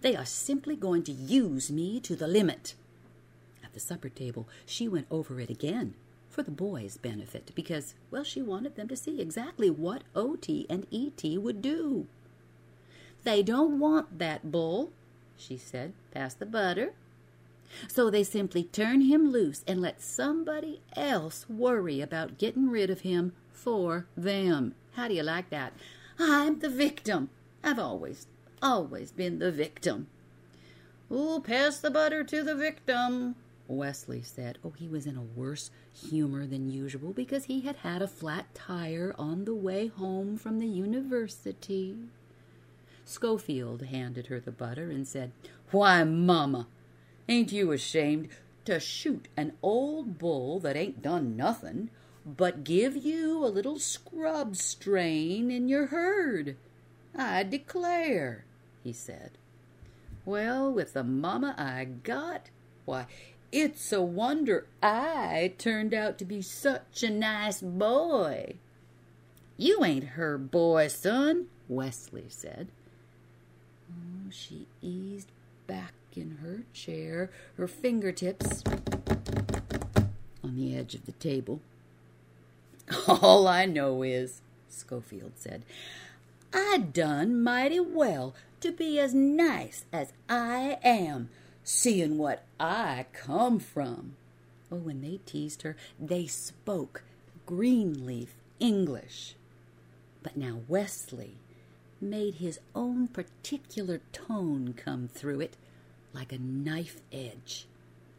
They 0.01 0.17
are 0.17 0.25
simply 0.25 0.77
going 0.77 1.05
to 1.05 1.13
use 1.13 1.71
me 1.71 2.01
to 2.01 2.17
the 2.17 2.27
limit. 2.27 2.75
At 3.63 3.73
the 3.75 3.81
supper 3.81 4.09
table, 4.09 4.49
she 4.67 4.89
went 4.89 5.07
over 5.11 5.41
it 5.41 5.51
again 5.51 5.95
for 6.31 6.43
the 6.43 6.51
boys' 6.51 6.97
benefit 6.97 7.53
because, 7.55 7.95
well, 8.11 8.25
she 8.25 8.41
wanted 8.41 8.77
them 8.77 8.89
to 8.89 8.97
see 8.97 9.21
exactly 9.21 9.71
what 9.71 10.03
O.T. 10.17 10.67
and 10.69 10.87
E.T. 10.91 11.39
would 11.39 11.61
do. 11.61 12.07
They 13.25 13.43
don't 13.43 13.79
want 13.79 14.19
that 14.19 14.51
bull, 14.51 14.91
she 15.43 15.57
said. 15.57 15.93
Pass 16.13 16.35
the 16.35 16.47
butter. 16.47 16.93
So 17.89 18.11
they 18.11 18.23
simply 18.23 18.65
turn 18.65 19.03
him 19.03 19.31
loose 19.31 19.65
and 19.67 19.81
let 19.81 20.03
somebody 20.03 20.81
else 20.95 21.47
worry 21.49 22.01
about 22.01 22.39
getting 22.39 22.69
rid 22.69 22.91
of 22.91 23.01
him 23.01 23.33
for 23.53 24.07
them. 24.17 24.75
How 24.93 25.09
do 25.09 25.15
you 25.15 25.23
like 25.23 25.51
that? 25.51 25.73
I'm 26.19 26.59
the 26.59 26.69
victim. 26.69 27.31
I've 27.65 27.79
always, 27.79 28.27
always 28.61 29.11
been 29.13 29.39
the 29.39 29.51
victim. 29.51 30.09
Oh, 31.11 31.43
pass 31.45 31.79
the 31.79 31.91
butter 31.91 32.25
to 32.25 32.43
the 32.43 32.55
victim, 32.55 33.37
Wesley 33.69 34.23
said. 34.23 34.59
Oh, 34.65 34.73
he 34.79 34.89
was 34.89 35.07
in 35.07 35.17
a 35.17 35.23
worse 35.23 35.71
humor 35.95 36.47
than 36.47 36.71
usual 36.71 37.13
because 37.13 37.45
he 37.45 37.61
had 37.61 37.77
had 37.77 38.03
a 38.03 38.09
flat 38.09 38.55
tire 38.55 39.15
on 39.19 39.45
the 39.45 39.55
way 39.55 39.89
home 39.89 40.37
from 40.37 40.59
the 40.59 40.67
university. 40.67 41.97
Scofield 43.05 43.83
handed 43.83 44.27
her 44.27 44.41
the 44.41 44.53
butter 44.53 44.91
and 44.91 45.07
said, 45.07 45.33
Why, 45.71 46.05
Mamma, 46.05 46.67
ain't 47.29 47.53
you 47.53 47.73
ashamed 47.73 48.29
to 48.65 48.79
shoot 48.79 49.29
an 49.37 49.53
old 49.63 50.19
bull 50.19 50.61
that 50.61 50.77
ain't 50.77 51.03
done 51.03 51.37
nothing 51.37 51.91
but 52.25 52.65
give 52.65 52.97
you 52.97 53.45
a 53.45 53.49
little 53.49 53.79
scrub 53.79 54.57
strain 54.57 55.51
in 55.51 55.69
your 55.69 55.87
herd? 55.87 56.57
I 57.17 57.43
declare, 57.43 58.45
he 58.83 58.93
said. 58.93 59.33
Well, 60.25 60.73
with 60.73 60.95
the 60.95 61.03
mamma 61.03 61.55
I 61.59 61.85
got, 61.85 62.51
why, 62.85 63.07
it's 63.51 63.93
a 63.93 64.01
wonder 64.01 64.67
I 64.83 65.55
turned 65.59 65.93
out 65.93 66.17
to 66.19 66.25
be 66.25 66.41
such 66.43 67.03
a 67.03 67.11
nice 67.11 67.61
boy. 67.61 68.55
You 69.57 69.85
ain't 69.85 70.11
her 70.11 70.39
boy, 70.39 70.89
son, 70.89 71.47
Wesley 71.69 72.27
said. 72.29 72.69
She 74.33 74.67
eased 74.81 75.31
back 75.67 75.93
in 76.17 76.39
her 76.43 76.63
chair, 76.73 77.31
her 77.59 77.69
fingertips 77.69 78.65
on 80.43 80.57
the 80.57 80.75
edge 80.75 80.95
of 80.95 81.05
the 81.05 81.13
table. 81.13 81.61
All 83.07 83.47
I 83.47 83.67
know 83.67 84.03
is, 84.03 84.41
Scofield 84.71 85.33
said, 85.37 85.65
I 86.55 86.79
done 86.79 87.43
mighty 87.43 87.79
well 87.79 88.35
to 88.61 88.73
be 88.73 88.99
as 88.99 89.13
nice 89.13 89.85
as 89.93 90.15
I 90.31 90.79
am, 90.83 91.29
seeing 91.63 92.17
what 92.17 92.45
I 92.59 93.07
come 93.13 93.59
from. 93.59 94.17
Oh, 94.71 94.77
when 94.77 95.03
they 95.03 95.21
teased 95.27 95.61
her, 95.61 95.77
they 96.01 96.27
spoke 96.27 97.03
Greenleaf 97.45 98.35
English. 98.59 99.35
But 100.23 100.39
now 100.39 100.61
Wesley 100.69 101.37
made 102.03 102.35
his 102.35 102.59
own 102.75 103.09
particular 103.09 104.01
tone 104.13 104.75
come 104.77 105.09
through 105.09 105.41
it 105.41 105.57
like 106.13 106.33
a 106.33 106.39
knife 106.39 107.01
edge. 107.13 107.67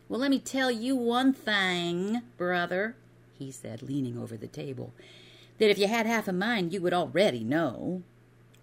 Well, 0.07 0.19
let 0.19 0.31
me 0.31 0.39
tell 0.39 0.71
you 0.71 0.95
one 0.95 1.33
thing, 1.33 2.21
brother, 2.37 2.95
he 3.37 3.51
said, 3.51 3.81
leaning 3.81 4.17
over 4.17 4.37
the 4.37 4.47
table, 4.47 4.93
that 5.57 5.69
if 5.69 5.77
you 5.77 5.87
had 5.87 6.05
half 6.05 6.27
a 6.27 6.33
mind 6.33 6.73
you 6.73 6.81
would 6.81 6.93
already 6.93 7.43
know. 7.43 8.03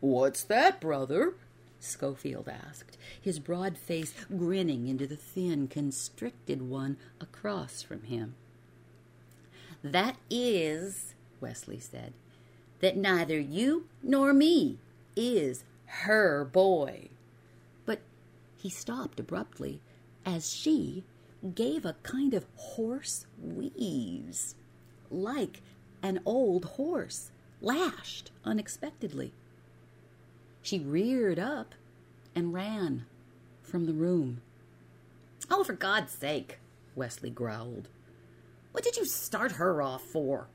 What's 0.01 0.43
that, 0.45 0.81
brother? 0.81 1.35
Scofield 1.79 2.49
asked, 2.49 2.99
his 3.21 3.39
broad 3.39 3.79
face 3.79 4.13
grinning 4.37 4.87
into 4.89 5.07
the 5.07 5.17
thin, 5.17 5.67
constricted 5.67 6.63
one 6.63 6.97
across 7.21 7.83
from 7.83 8.03
him. 8.03 8.35
That 9.83 10.17
is, 10.29 11.15
Wesley 11.41 11.79
said, 11.79 12.13
that 12.81 12.97
neither 12.97 13.39
you 13.39 13.87
nor 14.03 14.35
me 14.35 14.79
is 15.21 15.65
her 15.85 16.45
boy. 16.45 17.11
But 17.85 18.01
he 18.57 18.71
stopped 18.71 19.21
abruptly 19.21 19.81
as 20.25 20.53
she 20.53 21.05
gave 21.55 21.85
a 21.85 21.97
kind 22.03 22.33
of 22.33 22.47
hoarse 22.57 23.27
wheeze, 23.39 24.55
like 25.11 25.61
an 26.03 26.21
old 26.25 26.65
horse 26.65 27.31
lashed 27.61 28.31
unexpectedly. 28.45 29.33
She 30.63 30.79
reared 30.79 31.39
up 31.39 31.75
and 32.35 32.55
ran 32.55 33.05
from 33.63 33.87
the 33.87 33.93
room. 33.93 34.41
Oh, 35.51 35.65
for 35.65 35.73
God's 35.73 36.13
sake, 36.13 36.59
Wesley 36.95 37.31
growled. 37.31 37.89
What 38.73 38.85
did 38.85 38.97
you 38.97 39.05
start 39.05 39.53
her 39.53 39.83
off 39.83 40.03
for? 40.03 40.49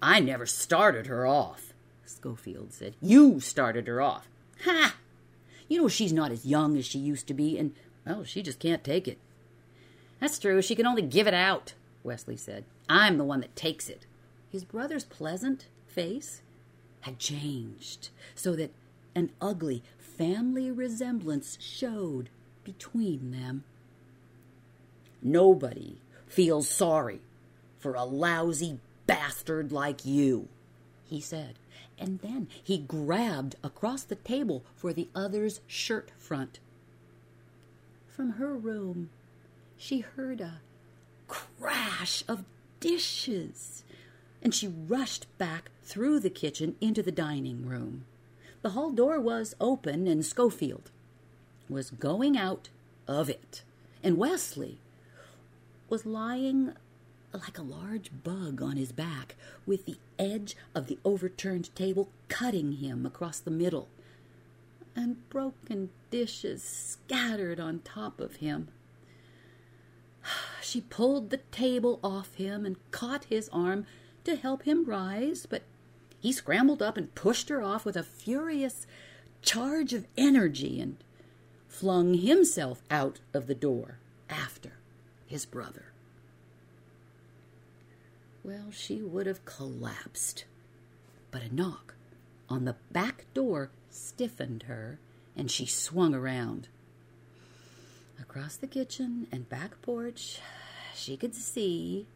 I 0.00 0.20
never 0.20 0.46
started 0.46 1.06
her 1.06 1.26
off, 1.26 1.73
Scofield 2.06 2.72
said. 2.72 2.94
You 3.00 3.40
started 3.40 3.86
her 3.86 4.00
off. 4.00 4.28
Ha! 4.64 4.96
You 5.68 5.82
know 5.82 5.88
she's 5.88 6.12
not 6.12 6.30
as 6.30 6.46
young 6.46 6.76
as 6.76 6.86
she 6.86 6.98
used 6.98 7.26
to 7.28 7.34
be, 7.34 7.58
and, 7.58 7.74
well, 8.06 8.24
she 8.24 8.42
just 8.42 8.58
can't 8.58 8.84
take 8.84 9.08
it. 9.08 9.18
That's 10.20 10.38
true. 10.38 10.62
She 10.62 10.74
can 10.74 10.86
only 10.86 11.02
give 11.02 11.26
it 11.26 11.34
out, 11.34 11.74
Wesley 12.02 12.36
said. 12.36 12.64
I'm 12.88 13.18
the 13.18 13.24
one 13.24 13.40
that 13.40 13.56
takes 13.56 13.88
it. 13.88 14.06
His 14.50 14.64
brother's 14.64 15.04
pleasant 15.04 15.66
face 15.86 16.42
had 17.00 17.18
changed 17.18 18.10
so 18.34 18.54
that 18.56 18.72
an 19.14 19.30
ugly 19.40 19.82
family 19.98 20.70
resemblance 20.70 21.58
showed 21.60 22.28
between 22.62 23.30
them. 23.30 23.64
Nobody 25.22 25.98
feels 26.26 26.68
sorry 26.68 27.20
for 27.78 27.94
a 27.94 28.04
lousy 28.04 28.78
bastard 29.06 29.72
like 29.72 30.04
you, 30.04 30.48
he 31.04 31.20
said, 31.20 31.54
and 31.98 32.20
then 32.20 32.48
he 32.62 32.78
grabbed 32.78 33.56
across 33.62 34.02
the 34.02 34.14
table 34.14 34.64
for 34.74 34.92
the 34.92 35.08
other's 35.14 35.60
shirt 35.66 36.10
front. 36.18 36.58
From 38.08 38.32
her 38.32 38.54
room, 38.54 39.10
she 39.76 40.00
heard 40.00 40.40
a 40.40 40.60
crash 41.26 42.22
of 42.28 42.44
dishes, 42.80 43.82
and 44.42 44.54
she 44.54 44.68
rushed 44.68 45.26
back 45.38 45.70
through 45.82 46.20
the 46.20 46.30
kitchen 46.30 46.76
into 46.80 47.02
the 47.02 47.12
dining 47.12 47.66
room. 47.66 48.04
The 48.62 48.70
hall 48.70 48.90
door 48.90 49.20
was 49.20 49.54
open, 49.60 50.06
and 50.06 50.24
Scofield 50.24 50.90
was 51.68 51.90
going 51.90 52.36
out 52.36 52.68
of 53.08 53.28
it, 53.28 53.62
and 54.02 54.16
Wesley 54.16 54.78
was 55.88 56.06
lying 56.06 56.72
like 57.38 57.58
a 57.58 57.62
large 57.62 58.10
bug 58.22 58.62
on 58.62 58.76
his 58.76 58.92
back, 58.92 59.36
with 59.66 59.86
the 59.86 59.98
edge 60.18 60.56
of 60.74 60.86
the 60.86 60.98
overturned 61.04 61.74
table 61.74 62.08
cutting 62.28 62.72
him 62.72 63.04
across 63.04 63.40
the 63.40 63.50
middle, 63.50 63.88
and 64.94 65.28
broken 65.28 65.90
dishes 66.10 66.62
scattered 66.62 67.58
on 67.58 67.80
top 67.80 68.20
of 68.20 68.36
him. 68.36 68.68
She 70.62 70.80
pulled 70.80 71.30
the 71.30 71.40
table 71.52 72.00
off 72.02 72.34
him 72.34 72.64
and 72.64 72.76
caught 72.90 73.24
his 73.24 73.48
arm 73.50 73.86
to 74.24 74.34
help 74.34 74.62
him 74.62 74.86
rise, 74.86 75.46
but 75.46 75.62
he 76.18 76.32
scrambled 76.32 76.82
up 76.82 76.96
and 76.96 77.14
pushed 77.14 77.50
her 77.50 77.62
off 77.62 77.84
with 77.84 77.96
a 77.96 78.02
furious 78.02 78.86
charge 79.42 79.92
of 79.92 80.06
energy 80.16 80.80
and 80.80 80.96
flung 81.68 82.14
himself 82.14 82.82
out 82.90 83.20
of 83.34 83.46
the 83.46 83.54
door 83.54 83.98
after 84.30 84.72
his 85.26 85.44
brother. 85.44 85.93
Well, 88.44 88.70
she 88.70 89.00
would 89.00 89.26
have 89.26 89.46
collapsed, 89.46 90.44
but 91.30 91.42
a 91.42 91.54
knock 91.54 91.94
on 92.50 92.66
the 92.66 92.76
back 92.92 93.24
door 93.32 93.70
stiffened 93.90 94.64
her, 94.64 94.98
and 95.34 95.50
she 95.50 95.64
swung 95.64 96.14
around. 96.14 96.68
Across 98.20 98.56
the 98.58 98.66
kitchen 98.66 99.26
and 99.32 99.48
back 99.48 99.80
porch, 99.80 100.40
she 100.94 101.16
could 101.16 101.34
see 101.34 102.06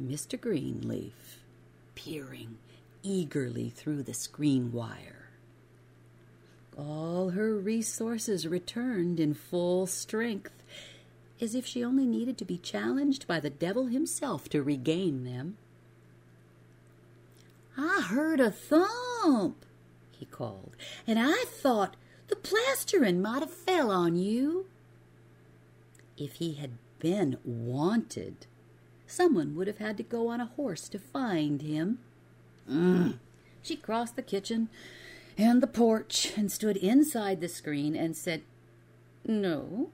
Mr. 0.00 0.40
Greenleaf 0.40 1.40
peering 1.94 2.56
eagerly 3.02 3.68
through 3.68 4.02
the 4.04 4.14
screen 4.14 4.72
wire. 4.72 5.28
All 6.78 7.30
her 7.30 7.54
resources 7.54 8.48
returned 8.48 9.20
in 9.20 9.34
full 9.34 9.86
strength 9.86 10.61
as 11.42 11.54
if 11.54 11.66
she 11.66 11.84
only 11.84 12.06
needed 12.06 12.38
to 12.38 12.44
be 12.44 12.56
challenged 12.56 13.26
by 13.26 13.40
the 13.40 13.50
devil 13.50 13.86
himself 13.86 14.48
to 14.48 14.62
regain 14.62 15.24
them. 15.24 15.56
I 17.76 18.02
heard 18.02 18.38
a 18.38 18.50
thump, 18.50 19.64
he 20.12 20.26
called, 20.26 20.76
and 21.06 21.18
I 21.18 21.44
thought 21.46 21.96
the 22.28 22.36
plasterin' 22.36 23.20
might 23.20 23.40
have 23.40 23.52
fell 23.52 23.90
on 23.90 24.16
you. 24.16 24.66
If 26.16 26.34
he 26.34 26.54
had 26.54 26.72
been 26.98 27.38
wanted, 27.44 28.46
someone 29.06 29.56
would 29.56 29.66
have 29.66 29.78
had 29.78 29.96
to 29.96 30.02
go 30.02 30.28
on 30.28 30.40
a 30.40 30.46
horse 30.46 30.88
to 30.90 30.98
find 30.98 31.60
him. 31.60 31.98
Mm. 32.70 33.18
She 33.62 33.76
crossed 33.76 34.16
the 34.16 34.22
kitchen 34.22 34.68
and 35.36 35.62
the 35.62 35.66
porch 35.66 36.32
and 36.36 36.52
stood 36.52 36.76
inside 36.76 37.40
the 37.40 37.48
screen 37.48 37.96
and 37.96 38.16
said, 38.16 38.42
No, 39.26 39.90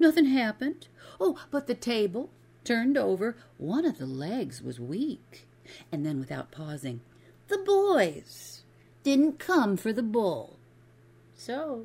Nothing 0.00 0.24
happened. 0.24 0.88
Oh, 1.20 1.38
but 1.50 1.66
the 1.66 1.74
table 1.74 2.30
turned 2.64 2.96
over. 2.96 3.36
One 3.58 3.84
of 3.84 3.98
the 3.98 4.06
legs 4.06 4.62
was 4.62 4.80
weak. 4.80 5.46
And 5.92 6.04
then, 6.04 6.18
without 6.18 6.50
pausing, 6.50 7.02
the 7.48 7.58
boys 7.58 8.62
didn't 9.04 9.38
come 9.38 9.76
for 9.76 9.92
the 9.92 10.02
bull. 10.02 10.58
So, 11.36 11.84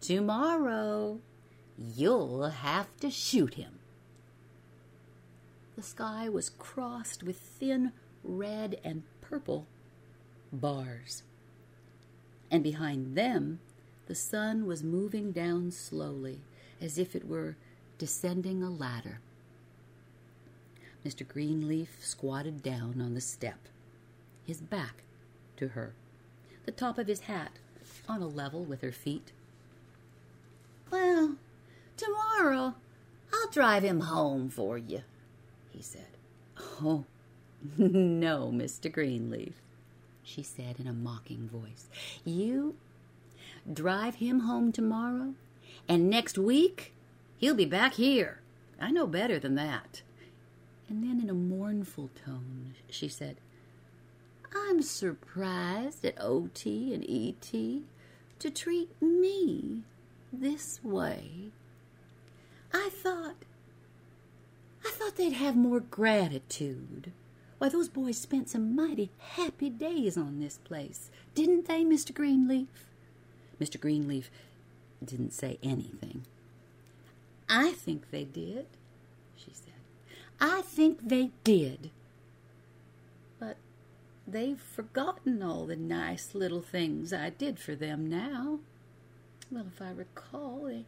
tomorrow, 0.00 1.20
you'll 1.78 2.50
have 2.50 2.88
to 2.98 3.10
shoot 3.10 3.54
him. 3.54 3.78
The 5.76 5.82
sky 5.82 6.28
was 6.28 6.50
crossed 6.50 7.22
with 7.22 7.38
thin 7.38 7.92
red 8.24 8.80
and 8.82 9.04
purple 9.20 9.66
bars. 10.52 11.22
And 12.50 12.64
behind 12.64 13.16
them, 13.16 13.60
the 14.08 14.14
sun 14.16 14.66
was 14.66 14.82
moving 14.82 15.30
down 15.30 15.70
slowly 15.70 16.40
as 16.80 16.98
if 16.98 17.14
it 17.14 17.26
were 17.26 17.56
descending 17.98 18.62
a 18.62 18.70
ladder. 18.70 19.20
Mr. 21.04 21.26
Greenleaf 21.26 21.98
squatted 22.00 22.62
down 22.62 23.00
on 23.00 23.14
the 23.14 23.20
step, 23.20 23.58
his 24.44 24.60
back 24.60 25.02
to 25.56 25.68
her, 25.68 25.94
the 26.64 26.72
top 26.72 26.98
of 26.98 27.06
his 27.06 27.20
hat 27.20 27.52
on 28.08 28.20
a 28.20 28.26
level 28.26 28.64
with 28.64 28.82
her 28.82 28.92
feet. 28.92 29.32
Well, 30.90 31.36
tomorrow 31.96 32.74
I'll 33.32 33.50
drive 33.50 33.84
him 33.84 34.00
home 34.00 34.48
for 34.50 34.76
you, 34.76 35.02
he 35.70 35.82
said. 35.82 36.08
Oh, 36.82 37.04
no, 37.78 38.50
Mr. 38.52 38.90
Greenleaf, 38.90 39.54
she 40.22 40.42
said 40.42 40.80
in 40.80 40.86
a 40.86 40.92
mocking 40.92 41.48
voice. 41.48 41.88
You 42.24 42.74
drive 43.72 44.16
him 44.16 44.40
home 44.40 44.72
tomorrow 44.72 45.34
and 45.88 46.10
next 46.10 46.38
week, 46.38 46.92
he'll 47.36 47.54
be 47.54 47.64
back 47.64 47.94
here. 47.94 48.40
I 48.80 48.90
know 48.90 49.06
better 49.06 49.38
than 49.38 49.54
that. 49.54 50.02
And 50.88 51.02
then, 51.02 51.20
in 51.20 51.30
a 51.30 51.34
mournful 51.34 52.10
tone, 52.24 52.74
she 52.88 53.08
said, 53.08 53.36
I'm 54.54 54.82
surprised 54.82 56.04
at 56.04 56.20
O.T. 56.20 56.94
and 56.94 57.08
E.T., 57.08 57.82
to 58.38 58.50
treat 58.50 58.90
me 59.00 59.82
this 60.32 60.80
way. 60.84 61.50
I 62.72 62.90
thought. 62.92 63.36
I 64.84 64.90
thought 64.90 65.16
they'd 65.16 65.32
have 65.32 65.56
more 65.56 65.80
gratitude. 65.80 67.12
Why, 67.58 67.70
those 67.70 67.88
boys 67.88 68.18
spent 68.18 68.50
some 68.50 68.76
mighty 68.76 69.10
happy 69.18 69.70
days 69.70 70.16
on 70.16 70.38
this 70.38 70.58
place, 70.58 71.10
didn't 71.34 71.66
they, 71.66 71.84
Mr. 71.84 72.14
Greenleaf? 72.14 72.68
Mr. 73.60 73.80
Greenleaf 73.80 74.30
didn't 75.04 75.32
say 75.32 75.58
anything. 75.62 76.24
I 77.48 77.72
think 77.72 78.10
they 78.10 78.24
did, 78.24 78.66
she 79.36 79.52
said. 79.52 79.74
I 80.40 80.62
think 80.62 81.08
they 81.08 81.30
did. 81.44 81.90
But 83.38 83.56
they've 84.26 84.60
forgotten 84.60 85.42
all 85.42 85.66
the 85.66 85.76
nice 85.76 86.34
little 86.34 86.62
things 86.62 87.12
I 87.12 87.30
did 87.30 87.58
for 87.58 87.74
them 87.74 88.08
now. 88.08 88.60
Well, 89.50 89.66
if 89.72 89.80
I 89.80 89.90
recall, 89.90 90.64
they, 90.64 90.84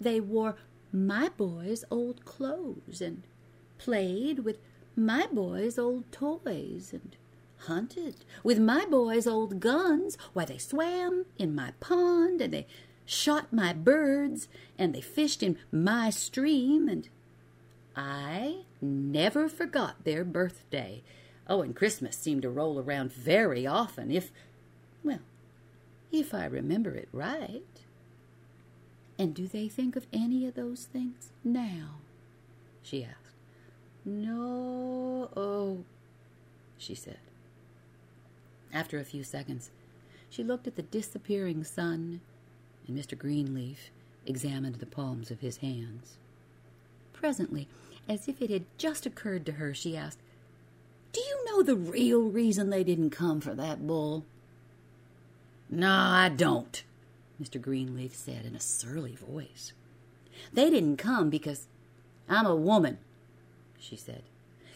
they 0.00 0.20
wore 0.20 0.56
my 0.92 1.28
boys' 1.36 1.84
old 1.90 2.24
clothes 2.24 3.00
and 3.00 3.22
played 3.78 4.40
with 4.40 4.58
my 4.96 5.26
boys' 5.32 5.78
old 5.78 6.10
toys 6.10 6.92
and 6.92 7.16
hunted 7.64 8.16
with 8.42 8.58
my 8.58 8.86
boys' 8.86 9.26
old 9.26 9.60
guns. 9.60 10.16
Why, 10.32 10.46
they 10.46 10.58
swam 10.58 11.26
in 11.38 11.54
my 11.54 11.72
pond 11.80 12.40
and 12.40 12.54
they 12.54 12.66
shot 13.06 13.52
my 13.52 13.72
birds 13.72 14.48
and 14.78 14.94
they 14.94 15.00
fished 15.00 15.42
in 15.42 15.58
my 15.72 16.10
stream 16.10 16.88
and 16.88 17.08
I 17.96 18.62
never 18.80 19.48
forgot 19.48 20.04
their 20.04 20.24
birthday. 20.24 21.02
Oh, 21.48 21.62
and 21.62 21.74
Christmas 21.74 22.16
seemed 22.16 22.42
to 22.42 22.50
roll 22.50 22.78
around 22.78 23.12
very 23.12 23.66
often, 23.66 24.10
if, 24.10 24.30
well, 25.02 25.18
if 26.12 26.32
I 26.32 26.44
remember 26.44 26.94
it 26.94 27.08
right. 27.12 27.62
And 29.18 29.34
do 29.34 29.46
they 29.46 29.68
think 29.68 29.96
of 29.96 30.06
any 30.12 30.46
of 30.46 30.54
those 30.54 30.84
things 30.84 31.32
now? 31.44 31.96
she 32.82 33.04
asked. 33.04 33.16
No, 34.04 35.28
oh, 35.36 35.84
she 36.78 36.94
said. 36.94 37.18
After 38.72 38.98
a 38.98 39.04
few 39.04 39.22
seconds, 39.22 39.70
she 40.30 40.42
looked 40.42 40.66
at 40.66 40.76
the 40.76 40.82
disappearing 40.82 41.64
sun, 41.64 42.20
and 42.90 42.98
Mr. 42.98 43.16
Greenleaf 43.16 43.90
examined 44.26 44.76
the 44.76 44.86
palms 44.86 45.30
of 45.30 45.40
his 45.40 45.58
hands. 45.58 46.16
Presently, 47.12 47.68
as 48.08 48.26
if 48.26 48.42
it 48.42 48.50
had 48.50 48.64
just 48.78 49.06
occurred 49.06 49.46
to 49.46 49.52
her, 49.52 49.72
she 49.72 49.96
asked, 49.96 50.18
Do 51.12 51.20
you 51.20 51.44
know 51.46 51.62
the 51.62 51.76
real 51.76 52.22
reason 52.22 52.70
they 52.70 52.82
didn't 52.82 53.10
come 53.10 53.40
for 53.40 53.54
that 53.54 53.86
bull? 53.86 54.24
No, 55.68 55.90
I 55.90 56.30
don't, 56.30 56.82
Mr. 57.40 57.60
Greenleaf 57.60 58.14
said 58.14 58.44
in 58.44 58.56
a 58.56 58.60
surly 58.60 59.14
voice. 59.14 59.72
They 60.52 60.68
didn't 60.68 60.96
come 60.96 61.30
because 61.30 61.68
I'm 62.28 62.46
a 62.46 62.56
woman, 62.56 62.98
she 63.78 63.94
said. 63.94 64.22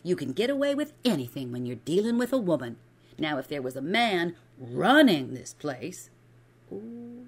You 0.05 0.15
can 0.15 0.33
get 0.33 0.51
away 0.51 0.75
with 0.75 0.93
anything 1.05 1.51
when 1.51 1.67
you're 1.67 1.77
dealing 1.77 2.19
with 2.19 2.33
a 2.33 2.39
woman. 2.39 2.77
Now, 3.19 3.39
if 3.39 3.49
there 3.49 3.63
was 3.63 3.75
a 3.75 3.83
man 3.83 4.37
running 4.59 5.35
this 5.35 5.55
place. 5.55 6.11
Oh, 6.73 7.25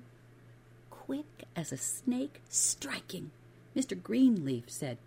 quick 1.07 1.45
as 1.55 1.71
a 1.71 1.77
snake 1.77 2.43
striking, 2.49 3.31
Mr. 3.77 4.01
Greenleaf 4.01 4.65
said, 4.67 4.99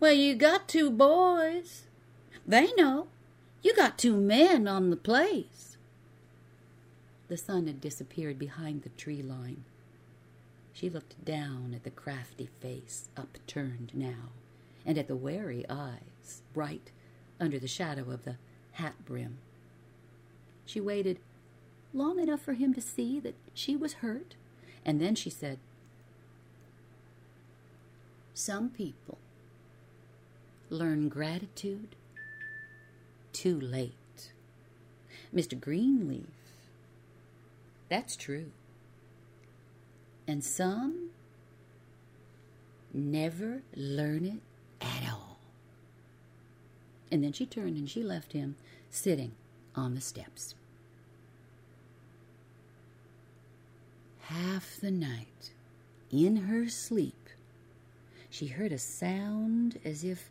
Well, 0.00 0.14
you 0.14 0.34
got 0.34 0.68
two 0.68 0.90
boys. 0.90 1.82
They 2.46 2.72
know. 2.78 3.08
You 3.62 3.76
got 3.76 3.98
two 3.98 4.16
men 4.16 4.66
on 4.66 4.88
the 4.88 4.96
place. 4.96 5.76
The 7.28 7.36
sun 7.36 7.66
had 7.66 7.80
disappeared 7.80 8.38
behind 8.38 8.82
the 8.82 8.88
tree 8.88 9.22
line. 9.22 9.64
She 10.72 10.88
looked 10.88 11.22
down 11.24 11.72
at 11.74 11.84
the 11.84 11.90
crafty 11.90 12.48
face, 12.60 13.10
upturned 13.14 13.90
now, 13.92 14.30
and 14.86 14.96
at 14.96 15.08
the 15.08 15.16
wary 15.16 15.66
eyes, 15.68 16.42
bright 16.54 16.90
under 17.38 17.58
the 17.58 17.68
shadow 17.68 18.10
of 18.10 18.24
the 18.24 18.36
hat 18.72 18.94
brim. 19.04 19.36
She 20.64 20.80
waited 20.80 21.18
long 21.92 22.18
enough 22.18 22.40
for 22.40 22.54
him 22.54 22.72
to 22.72 22.80
see 22.80 23.20
that 23.20 23.34
she 23.52 23.76
was 23.76 23.94
hurt, 23.94 24.36
and 24.84 25.00
then 25.00 25.14
she 25.14 25.30
said, 25.30 25.58
Some 28.34 28.70
people 28.70 29.18
learn 30.70 31.08
gratitude 31.08 31.94
too 33.32 33.60
late. 33.60 34.32
Mr. 35.34 35.58
Greenleaf, 35.58 36.26
that's 37.88 38.16
true. 38.16 38.50
And 40.26 40.42
some 40.44 41.10
never 42.92 43.62
learn 43.74 44.24
it 44.24 44.40
at 44.80 45.10
all. 45.10 45.38
And 47.10 47.22
then 47.22 47.32
she 47.32 47.46
turned 47.46 47.76
and 47.76 47.88
she 47.88 48.02
left 48.02 48.32
him 48.32 48.56
sitting 48.90 49.32
on 49.74 49.94
the 49.94 50.00
steps. 50.00 50.54
Half 54.32 54.80
the 54.80 54.90
night, 54.90 55.50
in 56.10 56.36
her 56.36 56.66
sleep, 56.66 57.28
she 58.30 58.46
heard 58.46 58.72
a 58.72 58.78
sound 58.78 59.78
as 59.84 60.04
if 60.04 60.30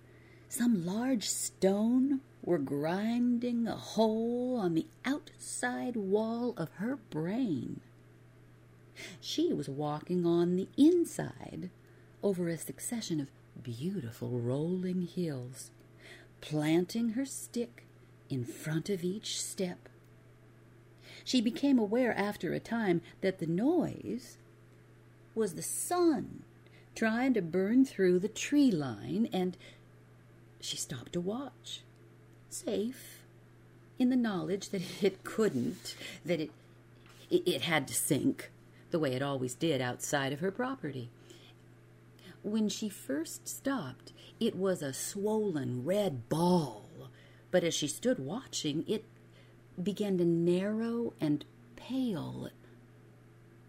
some 0.49 0.87
large 0.87 1.29
stone 1.29 2.21
were 2.43 2.57
grinding 2.57 3.67
a 3.67 3.75
hole 3.75 4.57
on 4.59 4.73
the 4.73 4.87
outside 5.05 5.95
wall 5.95 6.55
of 6.57 6.69
her 6.77 6.95
brain. 7.11 7.79
She 9.19 9.53
was 9.53 9.69
walking 9.69 10.25
on 10.25 10.55
the 10.55 10.67
inside 10.77 11.69
over 12.23 12.47
a 12.47 12.57
succession 12.57 13.19
of 13.19 13.27
beautiful 13.61 14.39
rolling 14.39 15.03
hills, 15.03 15.69
planting 16.41 17.09
her 17.09 17.25
stick 17.25 17.85
in 18.31 18.45
front 18.45 18.89
of 18.89 19.03
each 19.03 19.39
step. 19.39 19.87
She 21.23 21.41
became 21.41 21.77
aware 21.77 22.17
after 22.17 22.53
a 22.53 22.59
time 22.59 23.01
that 23.21 23.39
the 23.39 23.47
noise 23.47 24.37
was 25.35 25.53
the 25.53 25.61
sun 25.61 26.43
trying 26.95 27.33
to 27.33 27.41
burn 27.41 27.85
through 27.85 28.19
the 28.19 28.27
tree 28.27 28.71
line, 28.71 29.29
and 29.31 29.57
she 30.59 30.77
stopped 30.77 31.13
to 31.13 31.21
watch, 31.21 31.81
safe 32.49 33.21
in 33.97 34.09
the 34.09 34.15
knowledge 34.15 34.69
that 34.69 34.81
it 35.03 35.23
couldn't, 35.23 35.95
that 36.25 36.39
it, 36.39 36.51
it, 37.29 37.47
it 37.47 37.61
had 37.61 37.87
to 37.87 37.93
sink 37.93 38.51
the 38.89 38.99
way 38.99 39.13
it 39.13 39.21
always 39.21 39.55
did 39.55 39.79
outside 39.79 40.33
of 40.33 40.39
her 40.39 40.51
property. 40.51 41.09
When 42.43 42.67
she 42.67 42.89
first 42.89 43.47
stopped, 43.47 44.11
it 44.39 44.55
was 44.55 44.81
a 44.81 44.93
swollen 44.93 45.85
red 45.85 46.27
ball, 46.27 46.89
but 47.51 47.63
as 47.63 47.73
she 47.73 47.87
stood 47.87 48.19
watching, 48.19 48.83
it 48.87 49.05
began 49.83 50.17
to 50.17 50.25
narrow 50.25 51.13
and 51.19 51.45
pale 51.75 52.49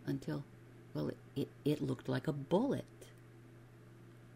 until, 0.06 0.44
well, 0.94 1.08
it, 1.08 1.16
it, 1.34 1.48
it 1.64 1.82
looked 1.82 2.08
like 2.08 2.26
a 2.26 2.32
bullet. 2.32 2.84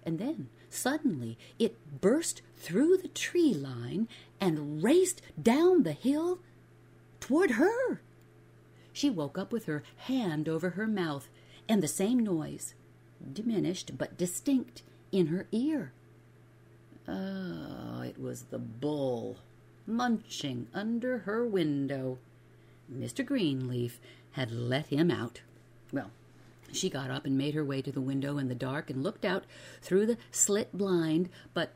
And 0.05 0.19
then, 0.19 0.49
suddenly, 0.71 1.37
it 1.59 1.77
burst 2.01 2.43
through 2.57 2.99
the 2.99 3.09
tree 3.09 3.55
line 3.55 4.09
and 4.41 4.83
raced 4.83 5.21
down 5.41 5.83
the 5.83 5.93
hill 5.93 6.39
toward 7.21 7.53
her. 7.53 8.01
She 8.93 9.11
woke 9.11 9.37
up 9.37 9.53
with 9.53 9.67
her 9.67 9.83
hand 9.97 10.49
over 10.49 10.71
her 10.71 10.87
mouth 10.87 11.29
and 11.69 11.83
the 11.83 11.89
same 11.89 12.21
noise, 12.21 12.75
diminished 13.33 13.99
but 13.99 14.17
distinct, 14.17 14.83
in 15.13 15.27
her 15.27 15.47
ear. 15.53 15.93
Oh, 17.09 18.03
it 18.03 18.21
was 18.21 18.43
the 18.45 18.59
bull 18.59 19.39
munching 19.87 20.69
under 20.75 21.19
her 21.19 21.47
window. 21.47 22.19
Mr. 22.93 23.25
Greenleaf 23.25 24.01
had 24.33 24.51
let 24.51 24.87
him 24.89 25.11
out. 25.11 25.41
Well, 25.93 26.11
she 26.73 26.91
got 26.91 27.11
up 27.11 27.25
and 27.25 27.39
made 27.39 27.55
her 27.55 27.65
way 27.65 27.83
to 27.83 27.93
the 27.93 28.01
window 28.01 28.39
in 28.39 28.49
the 28.49 28.55
dark 28.55 28.91
and 28.91 29.03
looked 29.03 29.25
out 29.25 29.45
through 29.81 30.07
the 30.07 30.19
slit 30.31 30.77
blind, 30.77 31.29
but 31.55 31.73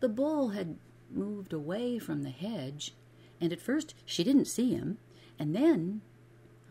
the 0.00 0.08
bull 0.08 0.50
had 0.50 0.76
moved 1.10 1.52
away 1.52 1.98
from 1.98 2.22
the 2.22 2.30
hedge, 2.30 2.92
and 3.40 3.52
at 3.52 3.60
first 3.60 3.94
she 4.04 4.22
didn't 4.24 4.46
see 4.46 4.72
him, 4.72 4.98
and 5.38 5.54
then 5.54 6.02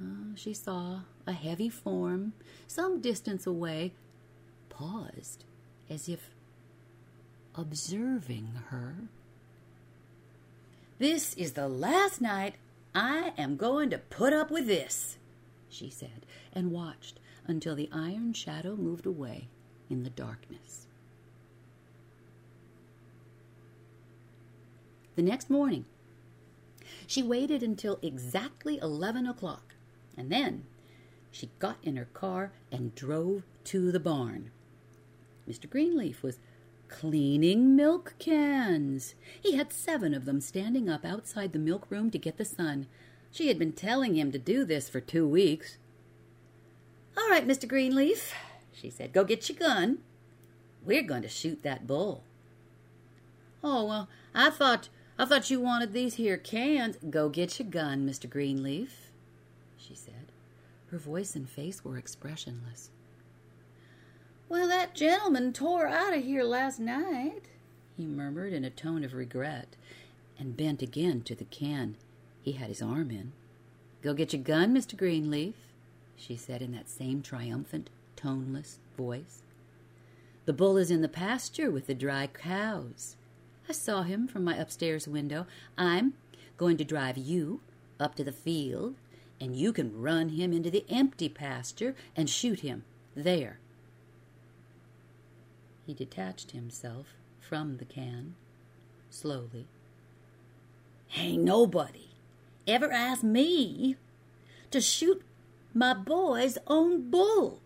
uh, 0.02 0.36
she 0.36 0.54
saw 0.54 1.02
a 1.26 1.34
heavy 1.34 1.70
form 1.70 2.34
some 2.68 3.02
distance 3.02 3.48
away, 3.48 3.94
paused 4.70 5.44
as 5.90 6.10
if 6.10 6.30
observing 7.56 8.50
her. 8.70 8.96
This 10.98 11.34
is 11.34 11.54
the 11.54 11.68
last 11.68 12.22
night 12.22 12.56
I 12.94 13.34
am 13.38 13.58
going 13.58 13.90
to 13.90 13.98
put 13.98 14.32
up 14.32 14.50
with 14.50 14.66
this, 14.66 15.18
she 15.68 15.90
said, 15.90 16.26
and 16.54 16.72
watched 16.72 17.20
until 17.46 17.76
the 17.76 17.90
iron 17.92 18.32
shadow 18.32 18.78
moved 18.78 19.06
away 19.06 19.50
in 19.90 20.04
the 20.04 20.10
darkness. 20.10 20.88
The 25.18 25.22
next 25.22 25.50
morning, 25.50 25.86
she 27.06 27.22
waited 27.22 27.62
until 27.62 28.00
exactly 28.02 28.80
eleven 28.82 29.28
o'clock, 29.28 29.76
and 30.18 30.32
then, 30.32 30.64
she 31.30 31.50
got 31.60 31.78
in 31.84 31.98
her 31.98 32.08
car 32.14 32.54
and 32.72 32.96
drove 32.96 33.44
to 33.66 33.92
the 33.92 34.00
barn. 34.00 34.52
Mr. 35.48 35.70
Greenleaf 35.70 36.24
was 36.24 36.40
cleaning 36.90 37.76
milk 37.76 38.16
cans. 38.20 39.16
He 39.42 39.56
had 39.56 39.72
seven 39.72 40.14
of 40.14 40.26
them 40.26 40.42
standing 40.42 40.90
up 40.90 41.06
outside 41.06 41.54
the 41.54 41.60
milk 41.60 41.88
room 41.90 42.12
to 42.12 42.18
get 42.18 42.38
the 42.38 42.46
sun. 42.46 42.88
She 43.32 43.48
had 43.48 43.60
been 43.60 43.74
telling 43.74 44.16
him 44.16 44.32
to 44.32 44.40
do 44.40 44.66
this 44.66 44.90
for 44.90 45.00
two 45.00 45.28
weeks. 45.28 45.78
All 47.18 47.30
right, 47.30 47.48
Mr. 47.48 47.68
Greenleaf, 47.68 48.34
she 48.72 48.90
said, 48.90 49.14
go 49.14 49.24
get 49.24 49.50
your 49.50 49.58
gun. 49.58 50.00
We're 50.86 51.02
going 51.02 51.22
to 51.24 51.30
shoot 51.30 51.64
that 51.64 51.88
bull. 51.88 52.24
Oh, 53.64 53.86
well, 53.86 54.10
I 54.34 54.50
thought 54.50 54.90
I 55.18 55.26
thought 55.26 55.50
you 55.50 55.62
wanted 55.62 55.94
these 55.94 56.16
here 56.16 56.38
cans. 56.38 56.98
Go 57.10 57.30
get 57.30 57.58
your 57.58 57.70
gun, 57.70 58.08
Mr. 58.08 58.30
Greenleaf, 58.30 59.12
she 59.78 59.96
said. 59.96 60.32
Her 60.92 60.98
voice 60.98 61.36
and 61.36 61.50
face 61.50 61.84
were 61.84 61.98
expressionless. 61.98 62.90
Well, 64.56 64.70
that 64.70 64.96
gentleman 64.96 65.52
tore 65.52 65.86
out 65.86 66.16
of 66.16 66.24
here 66.24 66.46
last 66.46 66.80
night, 66.80 67.50
he 67.98 68.06
murmured 68.06 68.54
in 68.54 68.64
a 68.64 68.70
tone 68.70 69.04
of 69.04 69.14
regret, 69.14 69.76
and 70.40 70.56
bent 70.56 70.82
again 70.82 71.24
to 71.24 71.36
the 71.36 71.44
can 71.44 71.98
he 72.42 72.54
had 72.54 72.70
his 72.70 72.82
arm 72.82 73.12
in. 73.12 73.34
Go 74.02 74.14
get 74.14 74.32
your 74.32 74.42
gun, 74.42 74.74
Mr. 74.74 74.96
Greenleaf, 74.96 75.56
she 76.16 76.38
said 76.38 76.62
in 76.62 76.72
that 76.72 76.88
same 76.88 77.22
triumphant, 77.22 77.90
toneless 78.16 78.80
voice. 78.96 79.42
The 80.46 80.54
bull 80.54 80.78
is 80.78 80.90
in 80.90 81.02
the 81.02 81.10
pasture 81.10 81.70
with 81.70 81.88
the 81.88 81.94
dry 81.94 82.28
cows. 82.28 83.18
I 83.68 83.74
saw 83.74 84.04
him 84.04 84.26
from 84.26 84.46
my 84.46 84.56
upstairs 84.56 85.06
window. 85.06 85.48
I'm 85.78 86.14
going 86.56 86.78
to 86.78 86.86
drive 86.86 87.18
you 87.18 87.60
up 88.00 88.16
to 88.16 88.24
the 88.24 88.32
field 88.32 88.96
and 89.38 89.54
you 89.54 89.74
can 89.74 90.02
run 90.02 90.30
him 90.30 90.54
into 90.54 90.72
the 90.72 90.86
empty 90.90 91.28
pasture 91.28 91.94
and 92.16 92.30
shoot 92.30 92.62
him 92.62 92.86
there. 93.18 93.60
He 95.86 95.94
detached 95.94 96.52
himself 96.52 97.08
from 97.40 97.78
the 97.78 97.86
can 97.86 98.36
slowly. 99.10 99.68
Ain't 101.16 101.44
nobody 101.44 102.10
ever 102.68 102.92
asked 102.92 103.24
me 103.24 103.96
to 104.72 104.82
shoot 104.82 105.22
my 105.74 105.94
boy's 105.94 106.58
own 106.68 107.10
bull, 107.10 107.62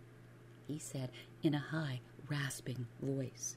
he 0.67 0.77
said 0.77 1.09
in 1.41 1.53
a 1.53 1.59
high, 1.59 2.01
rasping 2.27 2.87
voice. 3.01 3.55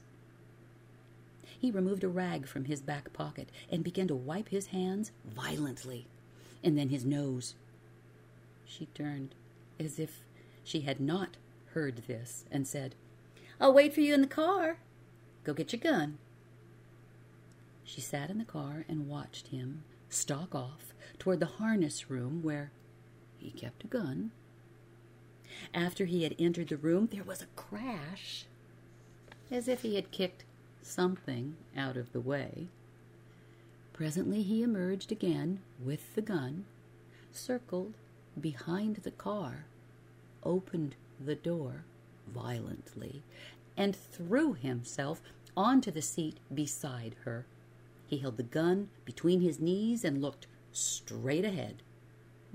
He 1.59 1.71
removed 1.71 2.03
a 2.03 2.09
rag 2.09 2.47
from 2.47 2.65
his 2.65 2.81
back 2.81 3.13
pocket 3.13 3.49
and 3.69 3.83
began 3.83 4.07
to 4.07 4.15
wipe 4.15 4.49
his 4.49 4.67
hands 4.67 5.11
violently, 5.25 6.07
and 6.63 6.77
then 6.77 6.89
his 6.89 7.05
nose. 7.05 7.55
She 8.65 8.87
turned 8.87 9.35
as 9.79 9.99
if 9.99 10.23
she 10.63 10.81
had 10.81 10.99
not 10.99 11.37
heard 11.73 12.03
this 12.07 12.45
and 12.51 12.67
said, 12.67 12.95
I'll 13.59 13.73
wait 13.73 13.93
for 13.93 14.01
you 14.01 14.13
in 14.13 14.21
the 14.21 14.27
car. 14.27 14.77
Go 15.43 15.53
get 15.53 15.73
your 15.73 15.79
gun. 15.79 16.17
She 17.83 18.01
sat 18.01 18.29
in 18.29 18.37
the 18.37 18.45
car 18.45 18.85
and 18.87 19.09
watched 19.09 19.47
him 19.47 19.83
stalk 20.09 20.55
off 20.55 20.93
toward 21.19 21.39
the 21.39 21.45
harness 21.45 22.09
room 22.09 22.41
where 22.43 22.71
he 23.37 23.51
kept 23.51 23.83
a 23.83 23.87
gun. 23.87 24.31
After 25.73 26.05
he 26.05 26.23
had 26.23 26.35
entered 26.39 26.69
the 26.69 26.77
room, 26.77 27.09
there 27.11 27.23
was 27.23 27.41
a 27.41 27.47
crash, 27.55 28.45
as 29.51 29.67
if 29.67 29.81
he 29.81 29.95
had 29.95 30.11
kicked 30.11 30.45
something 30.81 31.55
out 31.75 31.97
of 31.97 32.11
the 32.11 32.21
way. 32.21 32.67
Presently 33.91 34.41
he 34.41 34.63
emerged 34.63 35.11
again 35.11 35.59
with 35.83 36.15
the 36.15 36.21
gun, 36.21 36.65
circled 37.31 37.93
behind 38.39 38.97
the 38.97 39.11
car, 39.11 39.65
opened 40.43 40.95
the 41.23 41.35
door 41.35 41.85
violently, 42.27 43.23
and 43.75 43.95
threw 43.95 44.53
himself 44.53 45.21
onto 45.55 45.91
the 45.91 46.01
seat 46.01 46.37
beside 46.53 47.15
her. 47.25 47.45
He 48.07 48.17
held 48.17 48.37
the 48.37 48.43
gun 48.43 48.89
between 49.05 49.41
his 49.41 49.59
knees 49.59 50.03
and 50.03 50.21
looked 50.21 50.47
straight 50.71 51.45
ahead. 51.45 51.81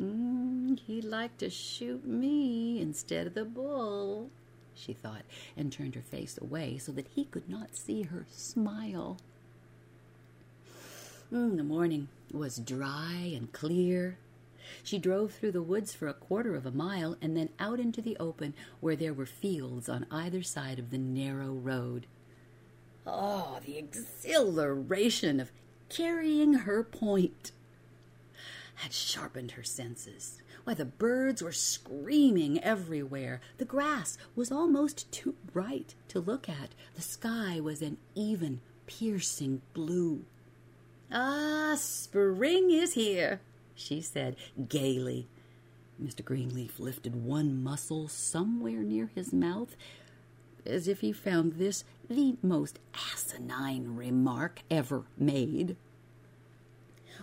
Mm, 0.00 0.78
he'd 0.80 1.04
like 1.04 1.36
to 1.38 1.50
shoot 1.50 2.06
me 2.06 2.80
instead 2.80 3.26
of 3.26 3.34
the 3.34 3.44
bull, 3.44 4.30
she 4.74 4.92
thought, 4.92 5.22
and 5.56 5.72
turned 5.72 5.96
her 5.96 6.02
face 6.02 6.38
away 6.40 6.78
so 6.78 6.92
that 6.92 7.08
he 7.14 7.24
could 7.24 7.48
not 7.48 7.76
see 7.76 8.02
her 8.02 8.26
smile. 8.30 9.18
Mm, 11.32 11.56
the 11.56 11.64
morning 11.64 12.08
was 12.32 12.58
dry 12.58 13.32
and 13.34 13.52
clear, 13.52 14.18
she 14.82 14.98
drove 14.98 15.32
through 15.32 15.52
the 15.52 15.62
woods 15.62 15.94
for 15.94 16.08
a 16.08 16.14
quarter 16.14 16.54
of 16.54 16.66
a 16.66 16.70
mile 16.70 17.16
and 17.20 17.36
then 17.36 17.50
out 17.58 17.80
into 17.80 18.00
the 18.00 18.16
open 18.18 18.54
where 18.80 18.96
there 18.96 19.14
were 19.14 19.26
fields 19.26 19.88
on 19.88 20.06
either 20.10 20.42
side 20.42 20.78
of 20.78 20.90
the 20.90 20.98
narrow 20.98 21.52
road. 21.52 22.06
Oh, 23.06 23.58
the 23.64 23.78
exhilaration 23.78 25.40
of 25.40 25.50
carrying 25.88 26.52
her 26.52 26.82
point 26.82 27.52
had 28.76 28.92
sharpened 28.92 29.52
her 29.52 29.62
senses. 29.62 30.40
Why, 30.64 30.74
the 30.74 30.84
birds 30.84 31.42
were 31.42 31.52
screaming 31.52 32.62
everywhere. 32.62 33.40
The 33.56 33.64
grass 33.64 34.18
was 34.36 34.52
almost 34.52 35.10
too 35.10 35.34
bright 35.52 35.94
to 36.08 36.20
look 36.20 36.48
at. 36.48 36.74
The 36.94 37.02
sky 37.02 37.58
was 37.58 37.80
an 37.80 37.96
even, 38.14 38.60
piercing 38.86 39.62
blue. 39.72 40.24
Ah, 41.10 41.74
spring 41.76 42.70
is 42.70 42.92
here 42.92 43.40
she 43.78 44.00
said 44.00 44.36
gaily. 44.68 45.28
Mr. 46.02 46.24
Greenleaf 46.24 46.78
lifted 46.78 47.24
one 47.24 47.62
muscle 47.62 48.08
somewhere 48.08 48.82
near 48.82 49.10
his 49.14 49.32
mouth, 49.32 49.76
as 50.64 50.86
if 50.86 51.00
he 51.00 51.12
found 51.12 51.54
this 51.54 51.84
the 52.08 52.36
most 52.42 52.78
asinine 53.12 53.96
remark 53.96 54.62
ever 54.70 55.04
made. 55.16 55.76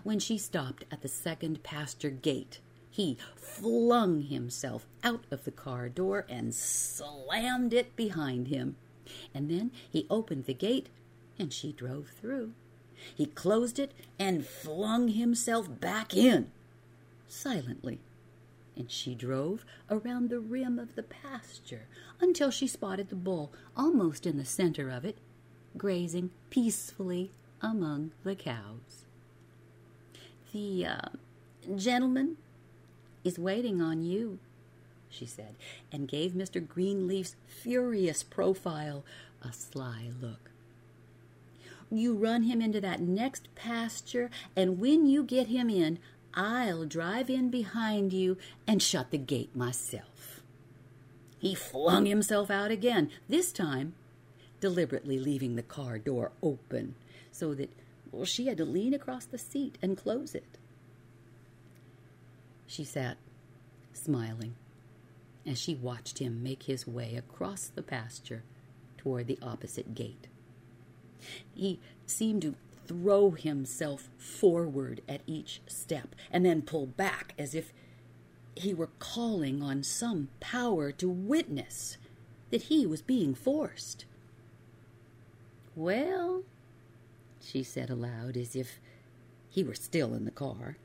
When 0.03 0.19
she 0.19 0.37
stopped 0.37 0.85
at 0.91 1.01
the 1.01 1.07
second 1.07 1.63
pasture 1.63 2.09
gate, 2.09 2.59
he 2.89 3.17
flung 3.35 4.21
himself 4.21 4.87
out 5.03 5.25
of 5.31 5.45
the 5.45 5.51
car 5.51 5.89
door 5.89 6.25
and 6.29 6.53
slammed 6.53 7.73
it 7.73 7.95
behind 7.95 8.47
him. 8.47 8.75
And 9.33 9.49
then 9.49 9.71
he 9.89 10.07
opened 10.09 10.45
the 10.45 10.53
gate 10.53 10.89
and 11.37 11.51
she 11.51 11.71
drove 11.71 12.09
through. 12.09 12.53
He 13.15 13.25
closed 13.25 13.79
it 13.79 13.93
and 14.17 14.45
flung 14.45 15.09
himself 15.09 15.79
back 15.79 16.15
in, 16.15 16.51
silently, 17.27 17.99
and 18.75 18.91
she 18.91 19.15
drove 19.15 19.65
around 19.89 20.29
the 20.29 20.39
rim 20.39 20.79
of 20.79 20.95
the 20.95 21.03
pasture 21.03 21.87
until 22.19 22.51
she 22.51 22.67
spotted 22.67 23.09
the 23.09 23.15
bull 23.15 23.51
almost 23.75 24.25
in 24.25 24.37
the 24.37 24.45
center 24.45 24.89
of 24.89 25.05
it, 25.05 25.17
grazing 25.77 26.31
peacefully 26.49 27.31
among 27.61 28.11
the 28.23 28.35
cows. 28.35 29.05
The 30.53 30.85
uh, 30.85 31.09
gentleman 31.75 32.37
is 33.23 33.39
waiting 33.39 33.81
on 33.81 34.01
you, 34.03 34.39
she 35.09 35.25
said, 35.25 35.55
and 35.91 36.07
gave 36.07 36.31
Mr. 36.31 36.65
Greenleaf's 36.65 37.35
furious 37.47 38.23
profile 38.23 39.03
a 39.41 39.51
sly 39.51 40.09
look. 40.21 40.51
You 41.91 42.15
run 42.15 42.43
him 42.43 42.61
into 42.61 42.81
that 42.81 42.99
next 42.99 43.47
pasture, 43.55 44.29
and 44.55 44.79
when 44.79 45.05
you 45.05 45.23
get 45.23 45.47
him 45.47 45.69
in, 45.69 45.99
I'll 46.33 46.85
drive 46.85 47.29
in 47.29 47.49
behind 47.49 48.11
you 48.11 48.37
and 48.67 48.81
shut 48.81 49.11
the 49.11 49.17
gate 49.17 49.55
myself. 49.55 50.41
He 51.37 51.55
flung 51.55 52.05
himself 52.05 52.49
out 52.49 52.71
again, 52.71 53.11
this 53.29 53.51
time 53.51 53.93
deliberately 54.59 55.19
leaving 55.19 55.55
the 55.55 55.63
car 55.63 55.99
door 55.99 56.31
open 56.41 56.95
so 57.31 57.53
that 57.53 57.69
well, 58.11 58.25
she 58.25 58.47
had 58.47 58.57
to 58.57 58.65
lean 58.65 58.93
across 58.93 59.25
the 59.25 59.37
seat 59.37 59.77
and 59.81 59.97
close 59.97 60.33
it. 60.33 60.57
She 62.65 62.83
sat, 62.83 63.17
smiling, 63.93 64.55
as 65.45 65.59
she 65.59 65.75
watched 65.75 66.19
him 66.19 66.41
make 66.41 66.63
his 66.63 66.87
way 66.87 67.15
across 67.15 67.67
the 67.67 67.83
pasture 67.83 68.43
toward 68.97 69.27
the 69.27 69.37
opposite 69.41 69.93
gate. 69.93 70.27
He 71.53 71.79
seemed 72.05 72.41
to 72.43 72.55
throw 72.87 73.31
himself 73.31 74.09
forward 74.17 75.01
at 75.07 75.21
each 75.25 75.61
step 75.67 76.15
and 76.31 76.45
then 76.45 76.61
pull 76.61 76.85
back 76.85 77.33
as 77.37 77.55
if 77.55 77.73
he 78.55 78.73
were 78.73 78.89
calling 78.99 79.61
on 79.61 79.83
some 79.83 80.29
power 80.39 80.91
to 80.93 81.09
witness 81.09 81.97
that 82.51 82.63
he 82.63 82.85
was 82.85 83.01
being 83.01 83.33
forced. 83.35 84.05
Well, 85.75 86.43
she 87.41 87.63
said 87.63 87.89
aloud, 87.89 88.37
as 88.37 88.55
if 88.55 88.79
he 89.49 89.63
were 89.63 89.75
still 89.75 90.13
in 90.13 90.25
the 90.25 90.31
car, 90.31 90.77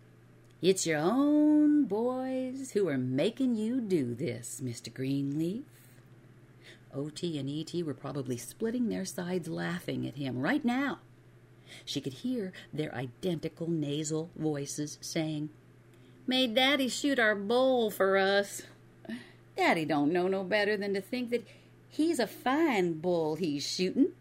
it's 0.60 0.86
your 0.86 0.98
own 0.98 1.84
boys 1.84 2.72
who 2.72 2.88
are 2.88 2.98
making 2.98 3.56
you 3.56 3.80
do 3.80 4.14
this, 4.14 4.60
Mr. 4.62 4.92
Greenleaf. 4.92 5.64
O.T. 6.94 7.38
and 7.38 7.48
E.T. 7.48 7.82
were 7.82 7.94
probably 7.94 8.36
splitting 8.36 8.88
their 8.88 9.04
sides 9.04 9.48
laughing 9.48 10.06
at 10.06 10.16
him 10.16 10.38
right 10.38 10.64
now. 10.64 10.98
She 11.84 12.00
could 12.00 12.14
hear 12.14 12.52
their 12.72 12.94
identical 12.94 13.68
nasal 13.70 14.30
voices 14.36 14.98
saying, 15.00 15.50
Made 16.26 16.54
Daddy 16.54 16.88
shoot 16.88 17.18
our 17.18 17.34
bull 17.34 17.90
for 17.90 18.16
us. 18.16 18.62
Daddy 19.56 19.84
don't 19.84 20.12
know 20.12 20.28
no 20.28 20.44
better 20.44 20.76
than 20.76 20.94
to 20.94 21.00
think 21.00 21.30
that 21.30 21.46
he's 21.88 22.18
a 22.18 22.26
fine 22.26 22.94
bull 22.94 23.36
he's 23.36 23.66
shootin'. 23.66 24.12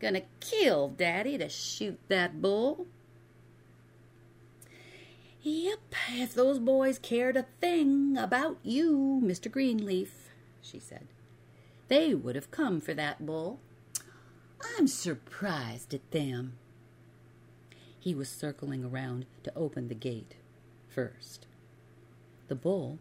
Gonna 0.00 0.22
kill 0.40 0.88
Daddy 0.88 1.38
to 1.38 1.48
shoot 1.48 1.98
that 2.08 2.42
bull. 2.42 2.86
Yep, 5.42 5.94
if 6.12 6.34
those 6.34 6.58
boys 6.58 6.98
cared 6.98 7.36
a 7.36 7.46
thing 7.60 8.16
about 8.16 8.58
you, 8.62 9.20
Mr. 9.24 9.50
Greenleaf, 9.50 10.30
she 10.60 10.78
said, 10.78 11.08
they 11.92 12.14
would 12.14 12.34
have 12.34 12.50
come 12.50 12.80
for 12.80 12.94
that 12.94 13.26
bull. 13.26 13.60
I'm 14.78 14.88
surprised 14.88 15.92
at 15.92 16.10
them. 16.10 16.54
He 18.00 18.14
was 18.14 18.30
circling 18.30 18.82
around 18.82 19.26
to 19.42 19.52
open 19.54 19.88
the 19.88 19.94
gate 19.94 20.36
first. 20.88 21.46
The 22.48 22.54
bull, 22.54 22.98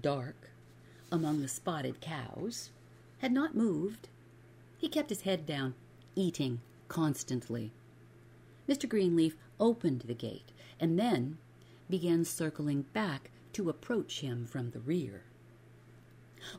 dark, 0.00 0.48
among 1.10 1.42
the 1.42 1.48
spotted 1.48 2.00
cows, 2.00 2.70
had 3.18 3.32
not 3.32 3.54
moved. 3.54 4.08
He 4.78 4.88
kept 4.88 5.10
his 5.10 5.20
head 5.20 5.44
down, 5.44 5.74
eating 6.16 6.62
constantly. 6.88 7.70
Mr. 8.66 8.88
Greenleaf 8.88 9.36
opened 9.60 10.04
the 10.06 10.14
gate 10.14 10.52
and 10.80 10.98
then 10.98 11.36
began 11.90 12.24
circling 12.24 12.86
back 12.94 13.30
to 13.52 13.68
approach 13.68 14.20
him 14.20 14.46
from 14.46 14.70
the 14.70 14.80
rear. 14.80 15.24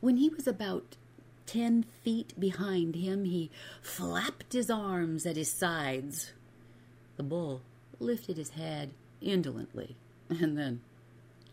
When 0.02 0.18
he 0.18 0.30
was 0.30 0.46
about 0.46 0.98
ten 1.46 1.86
feet 2.04 2.40
behind 2.40 2.96
him, 2.96 3.26
he 3.26 3.52
flapped 3.82 4.54
his 4.54 4.70
arms 4.70 5.26
at 5.26 5.36
his 5.36 5.52
sides. 5.52 6.34
The 7.18 7.24
bull 7.24 7.62
lifted 8.00 8.38
his 8.38 8.52
head 8.52 8.92
indolently 9.22 9.96
and 10.30 10.58
then 10.58 10.82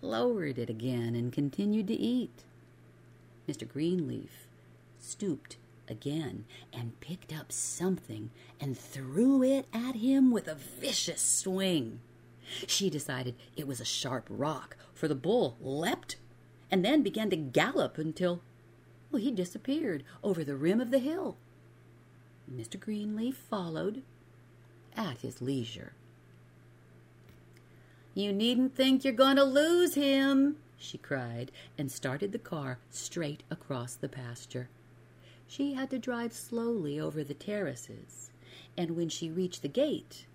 lowered 0.03 0.59
it 0.59 0.71
again 0.71 1.15
and 1.15 1.33
continued 1.33 1.89
to 1.89 1.95
eat. 1.95 2.45
Mr. 3.49 3.69
Greenleaf 3.69 4.47
stooped 4.99 5.57
again 5.89 6.45
and 6.73 7.01
picked 7.01 7.33
up 7.33 7.51
something 7.51 8.31
and 8.61 8.79
threw 8.79 9.43
it 9.43 9.67
at 9.73 9.97
him 9.97 10.31
with 10.31 10.49
a 10.49 10.55
vicious 10.55 11.21
swing. 11.21 12.01
She 12.67 12.91
decided 12.91 13.35
it 13.57 13.67
was 13.67 13.81
a 13.81 13.85
sharp 13.85 14.27
rock, 14.29 14.77
for 14.95 15.09
the 15.09 15.15
bull 15.15 15.57
leapt 15.61 16.17
and 16.71 16.85
then 16.85 17.03
began 17.03 17.31
to 17.31 17.37
gallop 17.37 17.99
until 17.99 18.41
well, 19.11 19.23
he 19.23 19.31
disappeared 19.31 20.05
over 20.23 20.45
the 20.45 20.57
rim 20.57 20.81
of 20.81 20.91
the 20.91 20.99
hill. 20.99 21.37
Mr. 22.53 22.79
Greenleaf 22.79 23.37
followed 23.37 24.03
at 24.97 25.19
his 25.19 25.41
leisure. 25.41 25.93
You 28.15 28.33
needn't 28.33 28.75
think 28.75 29.05
you're 29.05 29.13
going 29.13 29.37
to 29.37 29.45
lose 29.45 29.95
him, 29.95 30.57
she 30.77 30.99
cried, 30.99 31.53
and 31.79 31.91
started 31.91 32.33
the 32.33 32.39
car 32.39 32.79
straight 32.91 33.43
across 33.51 33.95
the 33.95 34.09
pasture. 34.09 34.69
She 35.47 35.75
had 35.75 35.91
to 35.91 35.99
drive 35.99 36.33
slowly 36.33 36.99
over 36.99 37.23
the 37.23 37.35
terraces, 37.35 38.31
and 38.77 38.97
when 38.97 39.09
she 39.09 39.31
reached 39.31 39.63
the 39.63 39.69
gate, 39.69 40.27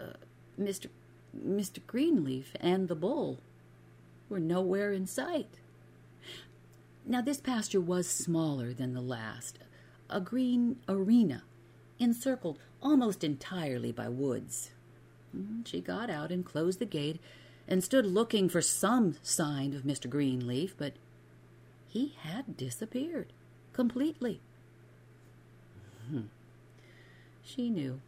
uh, 0.00 0.14
Mr. 0.60 0.88
Mr. 1.36 1.78
Greenleaf 1.86 2.52
and 2.60 2.86
the 2.86 2.94
bull 2.94 3.38
were 4.28 4.38
nowhere 4.38 4.92
in 4.92 5.06
sight. 5.06 5.58
Now, 7.06 7.20
this 7.20 7.40
pasture 7.40 7.80
was 7.80 8.08
smaller 8.08 8.72
than 8.72 8.94
the 8.94 9.02
last, 9.02 9.58
a 10.08 10.20
green 10.20 10.76
arena, 10.88 11.42
encircled 11.98 12.58
almost 12.82 13.22
entirely 13.22 13.92
by 13.92 14.08
woods. 14.08 14.70
Mm, 15.36 15.66
she 15.66 15.80
got 15.80 16.08
out 16.08 16.30
and 16.30 16.44
closed 16.44 16.78
the 16.78 16.86
gate 16.86 17.20
and 17.68 17.84
stood 17.84 18.06
looking 18.06 18.48
for 18.48 18.62
some 18.62 19.16
sign 19.22 19.74
of 19.74 19.82
Mr. 19.82 20.08
Greenleaf, 20.08 20.74
but 20.76 20.94
he 21.86 22.14
had 22.20 22.56
disappeared 22.56 23.32
completely. 23.72 24.40
Hmm. 26.10 26.22
She 27.42 27.70
knew 27.70 28.00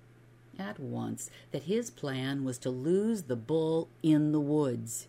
at 0.59 0.81
once 0.81 1.31
that 1.53 1.65
his 1.65 1.91
plan 1.91 2.45
was 2.45 2.59
to 2.59 2.71
lose 2.71 3.23
the 3.23 3.37
bull 3.37 3.89
in 4.03 4.33
the 4.33 4.41
woods. 4.41 5.07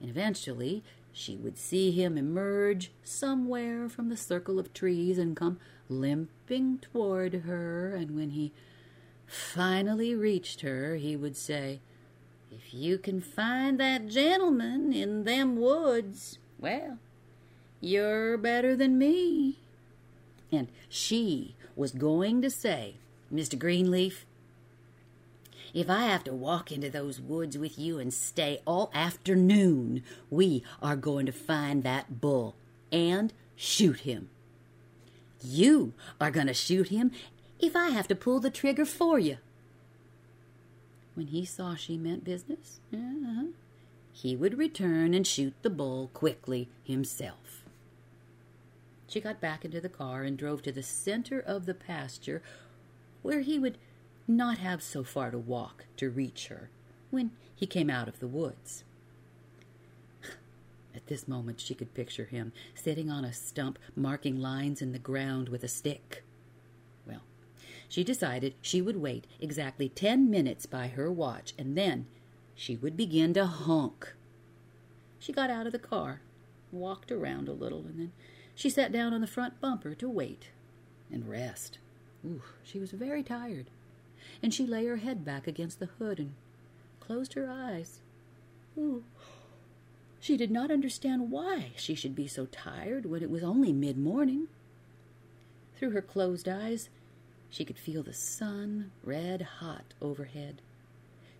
And 0.00 0.08
eventually 0.08 0.82
she 1.12 1.36
would 1.36 1.58
see 1.58 1.90
him 1.90 2.16
emerge 2.16 2.90
somewhere 3.02 3.88
from 3.88 4.08
the 4.08 4.16
circle 4.16 4.58
of 4.58 4.72
trees 4.72 5.18
and 5.18 5.36
come 5.36 5.58
limping 5.88 6.78
toward 6.78 7.34
her, 7.34 7.94
and 7.94 8.16
when 8.16 8.30
he 8.30 8.52
finally 9.26 10.14
reached 10.14 10.60
her, 10.60 10.96
he 10.96 11.16
would 11.16 11.36
say, 11.36 11.80
If 12.50 12.72
you 12.72 12.98
can 12.98 13.20
find 13.20 13.78
that 13.80 14.08
gentleman 14.08 14.92
in 14.92 15.24
them 15.24 15.56
woods, 15.56 16.38
well, 16.58 16.98
you're 17.80 18.36
better 18.36 18.76
than 18.76 18.98
me. 18.98 19.58
And 20.52 20.68
she 20.88 21.54
was 21.76 21.92
going 21.92 22.42
to 22.42 22.50
say, 22.50 22.96
Mr. 23.32 23.58
Greenleaf, 23.58 24.26
if 25.74 25.88
I 25.88 26.04
have 26.04 26.24
to 26.24 26.32
walk 26.32 26.72
into 26.72 26.90
those 26.90 27.20
woods 27.20 27.56
with 27.56 27.78
you 27.78 27.98
and 27.98 28.12
stay 28.12 28.60
all 28.66 28.90
afternoon, 28.94 30.02
we 30.28 30.64
are 30.82 30.96
going 30.96 31.26
to 31.26 31.32
find 31.32 31.82
that 31.82 32.20
bull 32.20 32.56
and 32.90 33.32
shoot 33.56 34.00
him. 34.00 34.30
You 35.42 35.92
are 36.20 36.30
going 36.30 36.48
to 36.48 36.54
shoot 36.54 36.88
him 36.88 37.12
if 37.58 37.76
I 37.76 37.90
have 37.90 38.08
to 38.08 38.14
pull 38.14 38.40
the 38.40 38.50
trigger 38.50 38.84
for 38.84 39.18
you. 39.18 39.38
When 41.14 41.28
he 41.28 41.44
saw 41.44 41.74
she 41.74 41.96
meant 41.96 42.24
business, 42.24 42.80
uh-huh, 42.92 43.46
he 44.12 44.36
would 44.36 44.58
return 44.58 45.14
and 45.14 45.26
shoot 45.26 45.54
the 45.62 45.70
bull 45.70 46.10
quickly 46.12 46.68
himself. 46.84 47.62
She 49.08 49.20
got 49.20 49.40
back 49.40 49.64
into 49.64 49.80
the 49.80 49.88
car 49.88 50.22
and 50.22 50.38
drove 50.38 50.62
to 50.62 50.72
the 50.72 50.82
center 50.82 51.40
of 51.40 51.66
the 51.66 51.74
pasture 51.74 52.42
where 53.22 53.40
he 53.40 53.58
would 53.58 53.76
not 54.30 54.58
have 54.58 54.82
so 54.82 55.02
far 55.02 55.30
to 55.30 55.38
walk 55.38 55.84
to 55.96 56.10
reach 56.10 56.48
her 56.48 56.70
when 57.10 57.30
he 57.54 57.66
came 57.66 57.90
out 57.90 58.08
of 58.08 58.20
the 58.20 58.26
woods. 58.26 58.84
At 60.94 61.06
this 61.06 61.28
moment, 61.28 61.60
she 61.60 61.74
could 61.74 61.94
picture 61.94 62.24
him 62.24 62.52
sitting 62.74 63.10
on 63.10 63.24
a 63.24 63.32
stump, 63.32 63.78
marking 63.96 64.40
lines 64.40 64.80
in 64.80 64.92
the 64.92 64.98
ground 64.98 65.48
with 65.48 65.64
a 65.64 65.68
stick. 65.68 66.22
Well, 67.06 67.22
she 67.88 68.04
decided 68.04 68.54
she 68.60 68.80
would 68.80 68.96
wait 68.96 69.26
exactly 69.40 69.88
ten 69.88 70.30
minutes 70.30 70.66
by 70.66 70.88
her 70.88 71.10
watch, 71.10 71.54
and 71.58 71.76
then 71.76 72.06
she 72.54 72.76
would 72.76 72.96
begin 72.96 73.34
to 73.34 73.46
honk. 73.46 74.14
She 75.18 75.32
got 75.32 75.50
out 75.50 75.66
of 75.66 75.72
the 75.72 75.78
car, 75.78 76.20
walked 76.72 77.10
around 77.12 77.48
a 77.48 77.52
little, 77.52 77.80
and 77.80 77.98
then 77.98 78.12
she 78.54 78.70
sat 78.70 78.92
down 78.92 79.12
on 79.12 79.20
the 79.20 79.26
front 79.26 79.60
bumper 79.60 79.94
to 79.94 80.08
wait 80.08 80.48
and 81.10 81.28
rest. 81.28 81.78
Ooh, 82.24 82.42
she 82.62 82.78
was 82.78 82.90
very 82.92 83.22
tired 83.22 83.66
and 84.42 84.52
she 84.52 84.66
lay 84.66 84.86
her 84.86 84.96
head 84.96 85.24
back 85.24 85.46
against 85.46 85.78
the 85.78 85.86
hood 85.98 86.18
and 86.18 86.34
closed 87.00 87.34
her 87.34 87.50
eyes. 87.50 88.00
Ooh. 88.78 89.04
She 90.20 90.36
did 90.36 90.50
not 90.50 90.70
understand 90.70 91.30
why 91.30 91.72
she 91.76 91.94
should 91.94 92.14
be 92.14 92.28
so 92.28 92.46
tired 92.46 93.06
when 93.06 93.22
it 93.22 93.30
was 93.30 93.42
only 93.42 93.72
mid 93.72 93.96
morning. 93.96 94.48
Through 95.76 95.90
her 95.90 96.02
closed 96.02 96.48
eyes, 96.48 96.90
she 97.48 97.64
could 97.64 97.78
feel 97.78 98.02
the 98.02 98.12
sun 98.12 98.92
red 99.02 99.42
hot 99.60 99.94
overhead. 100.00 100.60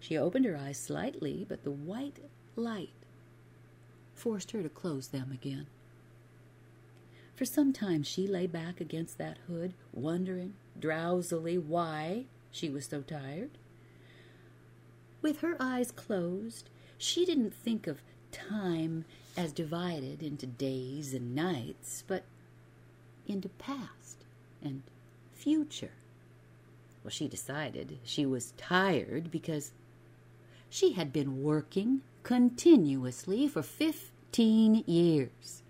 She 0.01 0.17
opened 0.17 0.47
her 0.47 0.57
eyes 0.57 0.79
slightly, 0.79 1.45
but 1.47 1.63
the 1.63 1.71
white 1.71 2.19
light 2.57 2.91
forced 4.15 4.51
her 4.53 4.63
to 4.63 4.69
close 4.69 5.09
them 5.09 5.31
again. 5.31 5.67
For 7.37 7.45
some 7.45 7.73
time 7.73 8.03
she 8.03 8.27
lay 8.27 8.47
back 8.47 8.81
against 8.81 9.19
that 9.19 9.39
hood, 9.47 9.75
wondering 9.93 10.55
drowsily 10.79 11.59
why 11.59 12.25
she 12.51 12.69
was 12.69 12.87
so 12.87 13.03
tired. 13.03 13.51
With 15.23 15.41
her 15.41 15.57
eyes 15.61 15.91
closed, 15.91 16.71
she 16.97 17.25
didn't 17.25 17.55
think 17.55 17.87
of 17.87 18.03
time 18.33 19.05
as 19.37 19.53
divided 19.53 20.23
into 20.23 20.47
days 20.47 21.15
and 21.15 21.35
nights, 21.35 22.05
but 22.07 22.25
into 23.27 23.49
past 23.49 24.25
and 24.63 24.83
future. 25.33 25.93
Well, 27.03 27.11
she 27.11 27.29
decided 27.29 27.99
she 28.05 28.27
was 28.27 28.53
tired 28.57 29.31
because 29.31 29.73
she 30.69 30.93
had 30.93 31.13
been 31.13 31.43
working 31.43 32.03
continuously 32.23 33.49
for 33.49 33.63
fifteen 33.63 34.85
years. 34.87 35.63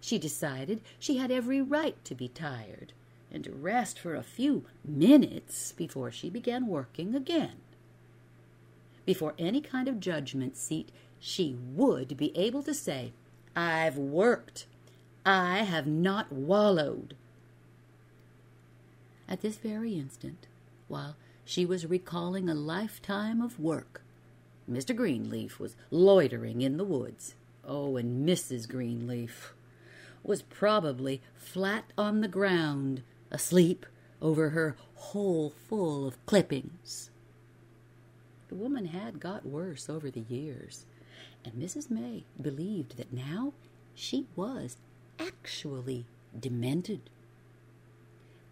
She 0.00 0.18
decided 0.18 0.80
she 0.98 1.16
had 1.16 1.30
every 1.30 1.60
right 1.60 2.02
to 2.04 2.14
be 2.14 2.28
tired 2.28 2.92
and 3.32 3.44
to 3.44 3.52
rest 3.52 3.98
for 3.98 4.14
a 4.14 4.22
few 4.22 4.64
minutes 4.84 5.72
before 5.72 6.10
she 6.10 6.30
began 6.30 6.66
working 6.66 7.14
again. 7.14 7.56
Before 9.04 9.34
any 9.38 9.60
kind 9.60 9.88
of 9.88 10.00
judgment 10.00 10.56
seat, 10.56 10.90
she 11.18 11.56
would 11.74 12.16
be 12.16 12.36
able 12.36 12.62
to 12.62 12.74
say, 12.74 13.12
I've 13.56 13.96
worked. 13.96 14.66
I 15.24 15.58
have 15.58 15.86
not 15.86 16.32
wallowed. 16.32 17.14
At 19.28 19.42
this 19.42 19.56
very 19.56 19.94
instant, 19.94 20.46
while 20.88 21.16
she 21.44 21.66
was 21.66 21.86
recalling 21.86 22.48
a 22.48 22.54
lifetime 22.54 23.42
of 23.42 23.58
work, 23.58 24.02
Mr. 24.70 24.94
Greenleaf 24.94 25.58
was 25.58 25.76
loitering 25.90 26.60
in 26.60 26.76
the 26.76 26.84
woods. 26.84 27.34
Oh, 27.64 27.96
and 27.96 28.26
Mrs. 28.28 28.68
Greenleaf 28.68 29.52
was 30.22 30.42
probably 30.42 31.22
flat 31.34 31.84
on 31.96 32.20
the 32.20 32.28
ground, 32.28 33.02
asleep 33.30 33.86
over 34.20 34.50
her 34.50 34.76
hole 34.94 35.50
full 35.68 36.06
of 36.06 36.24
clippings. 36.26 37.10
The 38.48 38.54
woman 38.54 38.86
had 38.86 39.20
got 39.20 39.46
worse 39.46 39.88
over 39.90 40.10
the 40.10 40.24
years, 40.28 40.86
and 41.44 41.54
Mrs. 41.54 41.90
May 41.90 42.24
believed 42.40 42.96
that 42.96 43.12
now 43.12 43.52
she 43.94 44.26
was 44.34 44.76
actually 45.18 46.06
demented. 46.38 47.10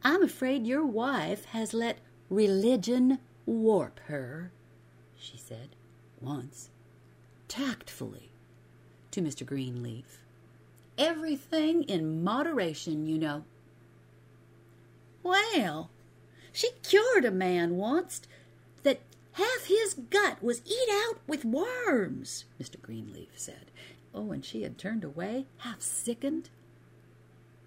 I'm 0.03 0.22
afraid 0.22 0.66
your 0.66 0.85
wife 0.85 1.47
has 1.47 1.72
let 1.74 1.99
religion 2.29 3.18
warp 3.47 4.01
her, 4.07 4.53
she 5.18 5.37
said 5.37 5.70
once, 6.20 6.70
tactfully, 7.49 8.31
to 9.11 9.20
Mr. 9.20 9.47
Greenleaf. 9.47 10.22
Everything 10.99 11.83
in 11.85 12.22
moderation, 12.22 13.07
you 13.07 13.18
know. 13.18 13.45
Well, 15.27 15.91
she 16.53 16.70
cured 16.85 17.24
a 17.24 17.33
man 17.33 17.77
once 17.77 18.22
that 18.85 19.01
half 19.33 19.64
his 19.66 19.95
gut 19.95 20.41
was 20.41 20.62
eat 20.64 20.89
out 20.89 21.18
with 21.27 21.45
worms, 21.45 22.45
Mr. 22.62 22.81
Greenleaf 22.81 23.31
said. 23.35 23.72
Oh, 24.14 24.31
and 24.31 24.45
she 24.45 24.62
had 24.62 24.79
turned 24.79 25.03
away, 25.03 25.47
half 25.59 25.81
sickened. 25.81 26.51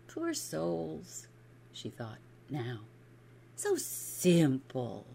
Poor 0.08 0.34
souls, 0.34 1.28
she 1.74 1.90
thought 1.90 2.20
now. 2.50 2.80
So 3.58 3.76
simple. 3.76 5.06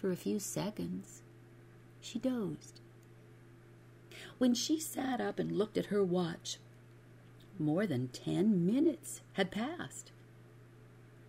For 0.00 0.10
a 0.10 0.16
few 0.16 0.40
seconds, 0.40 1.22
she 2.00 2.18
dozed. 2.18 2.80
When 4.38 4.52
she 4.52 4.80
sat 4.80 5.20
up 5.20 5.38
and 5.38 5.52
looked 5.52 5.78
at 5.78 5.86
her 5.86 6.02
watch, 6.02 6.58
more 7.56 7.86
than 7.86 8.08
ten 8.08 8.66
minutes 8.66 9.20
had 9.34 9.52
passed. 9.52 10.10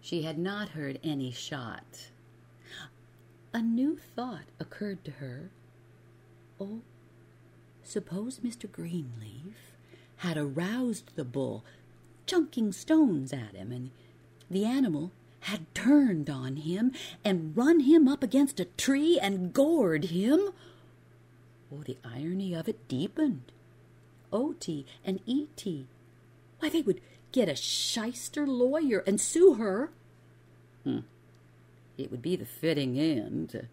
She 0.01 0.23
had 0.23 0.37
not 0.37 0.69
heard 0.69 0.99
any 1.03 1.31
shot. 1.31 2.09
A 3.53 3.61
new 3.61 3.97
thought 3.97 4.45
occurred 4.59 5.03
to 5.05 5.11
her. 5.11 5.49
Oh, 6.59 6.81
suppose 7.83 8.39
Mr. 8.39 8.71
Greenleaf 8.71 9.73
had 10.17 10.37
aroused 10.37 11.15
the 11.15 11.23
bull, 11.23 11.63
chunking 12.25 12.71
stones 12.71 13.33
at 13.33 13.55
him, 13.55 13.71
and 13.71 13.91
the 14.49 14.65
animal 14.65 15.11
had 15.41 15.73
turned 15.73 16.29
on 16.29 16.57
him 16.57 16.91
and 17.23 17.55
run 17.55 17.81
him 17.81 18.07
up 18.07 18.21
against 18.21 18.59
a 18.59 18.65
tree 18.65 19.19
and 19.19 19.53
gored 19.53 20.05
him. 20.05 20.51
Oh, 21.71 21.83
the 21.83 21.97
irony 22.03 22.53
of 22.53 22.67
it 22.67 22.87
deepened. 22.87 23.51
O.T. 24.31 24.85
and 25.05 25.19
E.T. 25.25 25.87
Why, 26.59 26.69
they 26.69 26.81
would 26.81 27.01
get 27.31 27.49
a 27.49 27.55
shyster 27.55 28.47
lawyer 28.47 29.03
and 29.05 29.19
sue 29.19 29.55
her. 29.55 29.91
Hmm. 30.83 30.99
It 31.97 32.11
would 32.11 32.21
be 32.21 32.35
the 32.35 32.45
fitting 32.45 32.97
end 32.97 33.49
to 33.49 33.65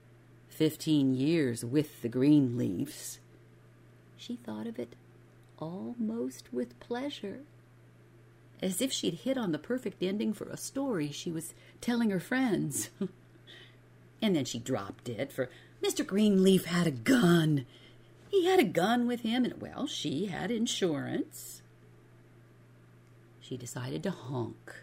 fifteen 0.49 1.15
years 1.15 1.65
with 1.65 2.03
the 2.03 2.09
Greenleafs. 2.09 3.19
She 4.17 4.37
thought 4.37 4.67
of 4.67 4.79
it 4.79 4.97
almost 5.59 6.53
with 6.53 6.79
pleasure 6.81 7.41
as 8.63 8.81
if 8.81 8.93
she'd 8.93 9.15
hit 9.15 9.37
on 9.37 9.53
the 9.53 9.59
perfect 9.59 10.03
ending 10.03 10.33
for 10.33 10.49
a 10.49 10.57
story 10.57 11.11
she 11.11 11.31
was 11.31 11.55
telling 11.81 12.11
her 12.11 12.21
friends. 12.21 12.91
and 14.23 14.35
then 14.35 14.45
she 14.45 14.59
dropped 14.59 15.09
it, 15.09 15.33
for 15.33 15.51
Mr. 15.83 16.07
Greenleaf 16.07 16.65
had 16.65 16.87
a 16.87 16.91
gun. 16.91 17.67
He 18.29 18.47
had 18.47 18.59
a 18.59 18.65
gun 18.65 19.07
with 19.07 19.21
him, 19.21 19.45
and 19.45 19.61
well, 19.61 19.87
she 19.87 20.27
had 20.27 20.51
insurance. 20.51 21.63
She 23.47 23.57
decided 23.57 24.03
to 24.05 24.11
honk. 24.11 24.75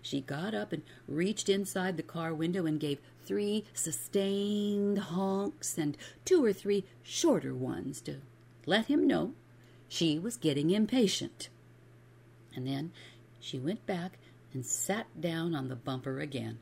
She 0.00 0.20
got 0.20 0.54
up 0.54 0.72
and 0.72 0.82
reached 1.08 1.48
inside 1.48 1.96
the 1.96 2.02
car 2.02 2.32
window 2.32 2.66
and 2.66 2.78
gave 2.78 3.00
three 3.24 3.64
sustained 3.74 4.98
honks 4.98 5.76
and 5.76 5.96
two 6.24 6.44
or 6.44 6.52
three 6.52 6.84
shorter 7.02 7.54
ones 7.54 8.00
to 8.02 8.18
let 8.66 8.86
him 8.86 9.06
know 9.06 9.34
she 9.88 10.18
was 10.18 10.36
getting 10.36 10.70
impatient 10.70 11.48
and 12.54 12.66
then 12.66 12.92
she 13.40 13.58
went 13.58 13.86
back 13.86 14.18
and 14.52 14.64
sat 14.64 15.06
down 15.20 15.54
on 15.54 15.68
the 15.68 15.76
bumper 15.76 16.20
again. 16.20 16.58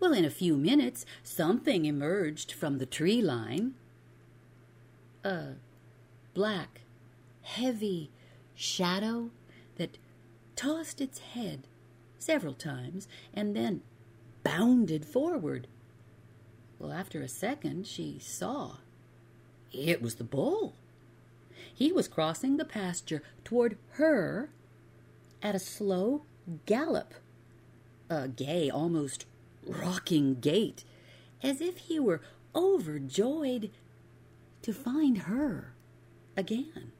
Well, 0.00 0.12
in 0.12 0.24
a 0.24 0.30
few 0.30 0.56
minutes, 0.56 1.04
something 1.22 1.84
emerged 1.84 2.52
from 2.52 2.78
the 2.78 2.86
tree 2.86 3.20
line. 3.20 3.74
A 5.24 5.54
black, 6.34 6.82
heavy 7.42 8.10
shadow 8.54 9.30
that 9.76 9.98
tossed 10.54 11.00
its 11.00 11.18
head 11.18 11.66
several 12.18 12.54
times 12.54 13.08
and 13.32 13.54
then 13.54 13.82
bounded 14.42 15.04
forward. 15.04 15.66
Well, 16.78 16.92
after 16.92 17.20
a 17.20 17.28
second, 17.28 17.86
she 17.86 18.18
saw 18.18 18.76
it 19.72 20.02
was 20.02 20.16
the 20.16 20.24
bull. 20.24 20.74
He 21.72 21.92
was 21.92 22.08
crossing 22.08 22.56
the 22.56 22.64
pasture 22.64 23.22
toward 23.44 23.76
her 23.92 24.50
at 25.42 25.54
a 25.54 25.58
slow 25.58 26.22
gallop, 26.64 27.14
a 28.08 28.28
gay, 28.28 28.70
almost 28.70 29.26
rocking 29.66 30.36
gait, 30.40 30.84
as 31.42 31.60
if 31.60 31.76
he 31.78 32.00
were 32.00 32.22
overjoyed 32.54 33.70
to 34.62 34.72
find 34.72 35.18
her 35.18 35.74
again. 36.36 36.92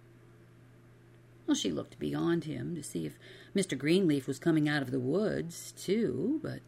Well, 1.47 1.55
she 1.55 1.71
looked 1.71 1.99
beyond 1.99 2.45
him 2.45 2.75
to 2.75 2.83
see 2.83 3.07
if 3.07 3.19
Mr. 3.55 3.79
Greenleaf 3.79 4.27
was 4.27 4.39
coming 4.39 4.69
out 4.69 4.83
of 4.83 4.91
the 4.91 5.01
woods, 5.01 5.73
too, 5.77 6.41
but 6.43 6.61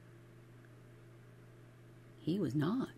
he 2.19 2.39
was 2.39 2.55
not. 2.55 2.89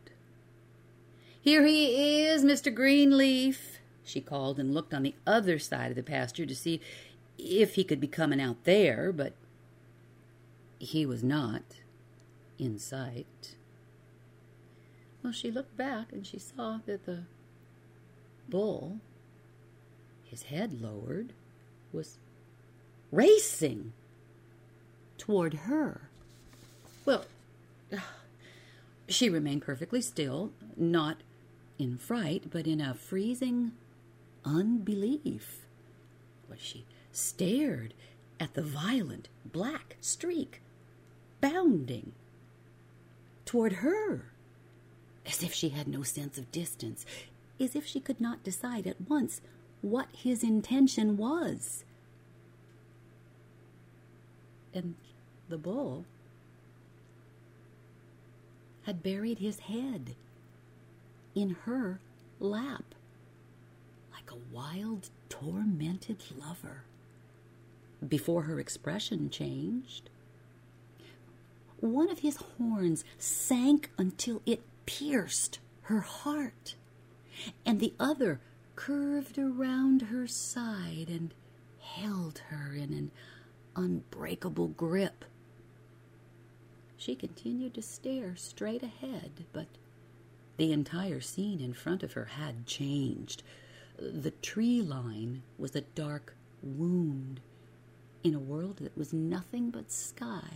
Here 1.40 1.64
he 1.64 2.26
is, 2.26 2.44
Mr. 2.44 2.74
Greenleaf, 2.74 3.78
she 4.04 4.20
called 4.20 4.58
and 4.58 4.74
looked 4.74 4.92
on 4.92 5.02
the 5.02 5.14
other 5.26 5.58
side 5.58 5.90
of 5.90 5.96
the 5.96 6.02
pasture 6.02 6.44
to 6.44 6.54
see 6.54 6.80
if 7.38 7.76
he 7.76 7.84
could 7.84 8.00
be 8.00 8.06
coming 8.06 8.40
out 8.40 8.64
there, 8.64 9.10
but 9.10 9.32
he 10.78 11.06
was 11.06 11.24
not 11.24 11.62
in 12.58 12.78
sight. 12.78 13.54
Well, 15.22 15.32
she 15.32 15.50
looked 15.50 15.76
back 15.76 16.12
and 16.12 16.26
she 16.26 16.38
saw 16.38 16.80
that 16.84 17.06
the 17.06 17.24
bull, 18.48 18.98
his 20.24 20.44
head 20.44 20.82
lowered, 20.82 21.32
was 21.92 22.18
racing 23.10 23.92
toward 25.18 25.54
her. 25.54 26.08
Well, 27.04 27.24
she 29.08 29.28
remained 29.28 29.62
perfectly 29.62 30.00
still, 30.00 30.52
not 30.76 31.18
in 31.78 31.98
fright, 31.98 32.44
but 32.50 32.66
in 32.66 32.80
a 32.80 32.94
freezing 32.94 33.72
unbelief. 34.44 35.60
Well, 36.48 36.58
she 36.60 36.84
stared 37.12 37.94
at 38.38 38.54
the 38.54 38.62
violent 38.62 39.28
black 39.44 39.96
streak 40.00 40.62
bounding 41.40 42.12
toward 43.44 43.74
her, 43.74 44.26
as 45.26 45.42
if 45.42 45.52
she 45.52 45.70
had 45.70 45.88
no 45.88 46.02
sense 46.02 46.38
of 46.38 46.52
distance, 46.52 47.04
as 47.58 47.74
if 47.74 47.84
she 47.84 48.00
could 48.00 48.20
not 48.20 48.44
decide 48.44 48.86
at 48.86 49.08
once 49.08 49.40
what 49.82 50.08
his 50.12 50.42
intention 50.42 51.16
was. 51.16 51.84
And 54.72 54.94
the 55.48 55.58
bull 55.58 56.04
had 58.82 59.02
buried 59.02 59.38
his 59.38 59.60
head 59.60 60.14
in 61.34 61.56
her 61.64 62.00
lap 62.38 62.94
like 64.12 64.30
a 64.30 64.54
wild, 64.54 65.10
tormented 65.28 66.22
lover. 66.36 66.84
Before 68.06 68.42
her 68.42 68.58
expression 68.58 69.28
changed, 69.30 70.08
one 71.80 72.10
of 72.10 72.20
his 72.20 72.36
horns 72.36 73.04
sank 73.18 73.90
until 73.98 74.42
it 74.46 74.62
pierced 74.86 75.58
her 75.82 76.00
heart, 76.00 76.74
and 77.64 77.80
the 77.80 77.94
other 77.98 78.40
curved 78.80 79.36
around 79.36 80.00
her 80.00 80.26
side 80.26 81.08
and 81.08 81.34
held 81.80 82.38
her 82.48 82.72
in 82.74 82.94
an 82.94 83.10
unbreakable 83.76 84.68
grip. 84.68 85.26
She 86.96 87.14
continued 87.14 87.74
to 87.74 87.82
stare 87.82 88.36
straight 88.36 88.82
ahead, 88.82 89.44
but 89.52 89.66
the 90.56 90.72
entire 90.72 91.20
scene 91.20 91.60
in 91.60 91.74
front 91.74 92.02
of 92.02 92.14
her 92.14 92.24
had 92.24 92.64
changed. 92.66 93.42
The 93.98 94.30
tree 94.30 94.80
line 94.80 95.42
was 95.58 95.76
a 95.76 95.82
dark 95.82 96.34
wound 96.62 97.40
in 98.24 98.34
a 98.34 98.38
world 98.38 98.78
that 98.78 98.96
was 98.96 99.12
nothing 99.12 99.68
but 99.68 99.92
sky. 99.92 100.54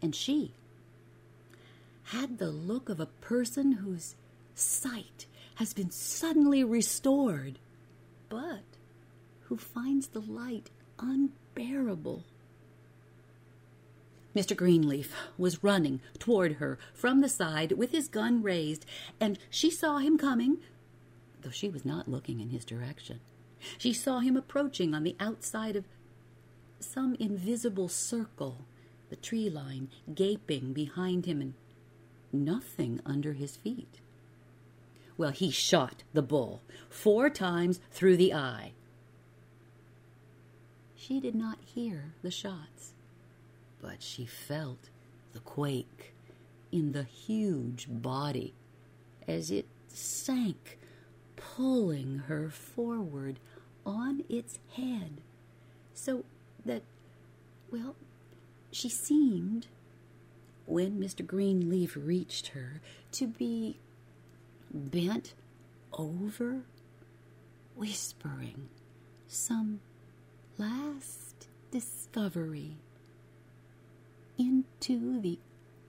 And 0.00 0.14
she 0.14 0.52
had 2.04 2.38
the 2.38 2.50
look 2.50 2.88
of 2.88 3.00
a 3.00 3.06
person 3.06 3.72
whose 3.72 4.14
sight 4.54 5.26
has 5.56 5.72
been 5.72 5.90
suddenly 5.90 6.64
restored, 6.64 7.58
but 8.28 8.62
who 9.42 9.56
finds 9.56 10.08
the 10.08 10.20
light 10.20 10.70
unbearable. 10.98 12.24
Mr. 14.34 14.56
Greenleaf 14.56 15.14
was 15.38 15.62
running 15.62 16.00
toward 16.18 16.54
her 16.54 16.76
from 16.92 17.20
the 17.20 17.28
side 17.28 17.72
with 17.72 17.92
his 17.92 18.08
gun 18.08 18.42
raised, 18.42 18.84
and 19.20 19.38
she 19.48 19.70
saw 19.70 19.98
him 19.98 20.18
coming, 20.18 20.58
though 21.42 21.50
she 21.50 21.68
was 21.68 21.84
not 21.84 22.08
looking 22.08 22.40
in 22.40 22.50
his 22.50 22.64
direction. 22.64 23.20
She 23.78 23.92
saw 23.92 24.18
him 24.18 24.36
approaching 24.36 24.92
on 24.92 25.04
the 25.04 25.16
outside 25.20 25.76
of 25.76 25.84
some 26.80 27.14
invisible 27.20 27.88
circle, 27.88 28.64
the 29.08 29.16
tree 29.16 29.48
line 29.48 29.88
gaping 30.12 30.72
behind 30.72 31.26
him 31.26 31.40
and 31.40 31.54
nothing 32.32 33.00
under 33.06 33.34
his 33.34 33.56
feet. 33.56 34.00
Well, 35.16 35.30
he 35.30 35.50
shot 35.50 36.02
the 36.12 36.22
bull 36.22 36.62
four 36.88 37.30
times 37.30 37.80
through 37.90 38.16
the 38.16 38.34
eye. 38.34 38.72
She 40.96 41.20
did 41.20 41.34
not 41.34 41.58
hear 41.64 42.14
the 42.22 42.30
shots, 42.30 42.94
but 43.80 44.02
she 44.02 44.24
felt 44.24 44.88
the 45.32 45.40
quake 45.40 46.14
in 46.72 46.92
the 46.92 47.04
huge 47.04 47.86
body 47.88 48.54
as 49.28 49.50
it 49.50 49.66
sank, 49.88 50.78
pulling 51.36 52.20
her 52.26 52.50
forward 52.50 53.38
on 53.86 54.24
its 54.28 54.58
head, 54.76 55.20
so 55.94 56.24
that, 56.64 56.82
well, 57.70 57.94
she 58.72 58.88
seemed, 58.88 59.66
when 60.66 60.98
Mr. 60.98 61.24
Greenleaf 61.24 61.96
reached 62.00 62.48
her, 62.48 62.80
to 63.12 63.26
be 63.26 63.76
bent 64.74 65.34
over, 65.92 66.62
whispering 67.76 68.68
some 69.28 69.80
last 70.58 71.46
discovery 71.70 72.76
into 74.36 75.20
the 75.20 75.38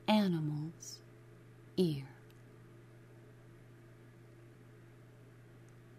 animal's 0.08 1.00
ear. 1.78 2.06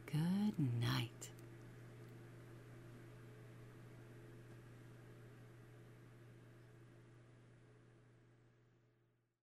Good 0.07 0.55
night. 0.81 1.16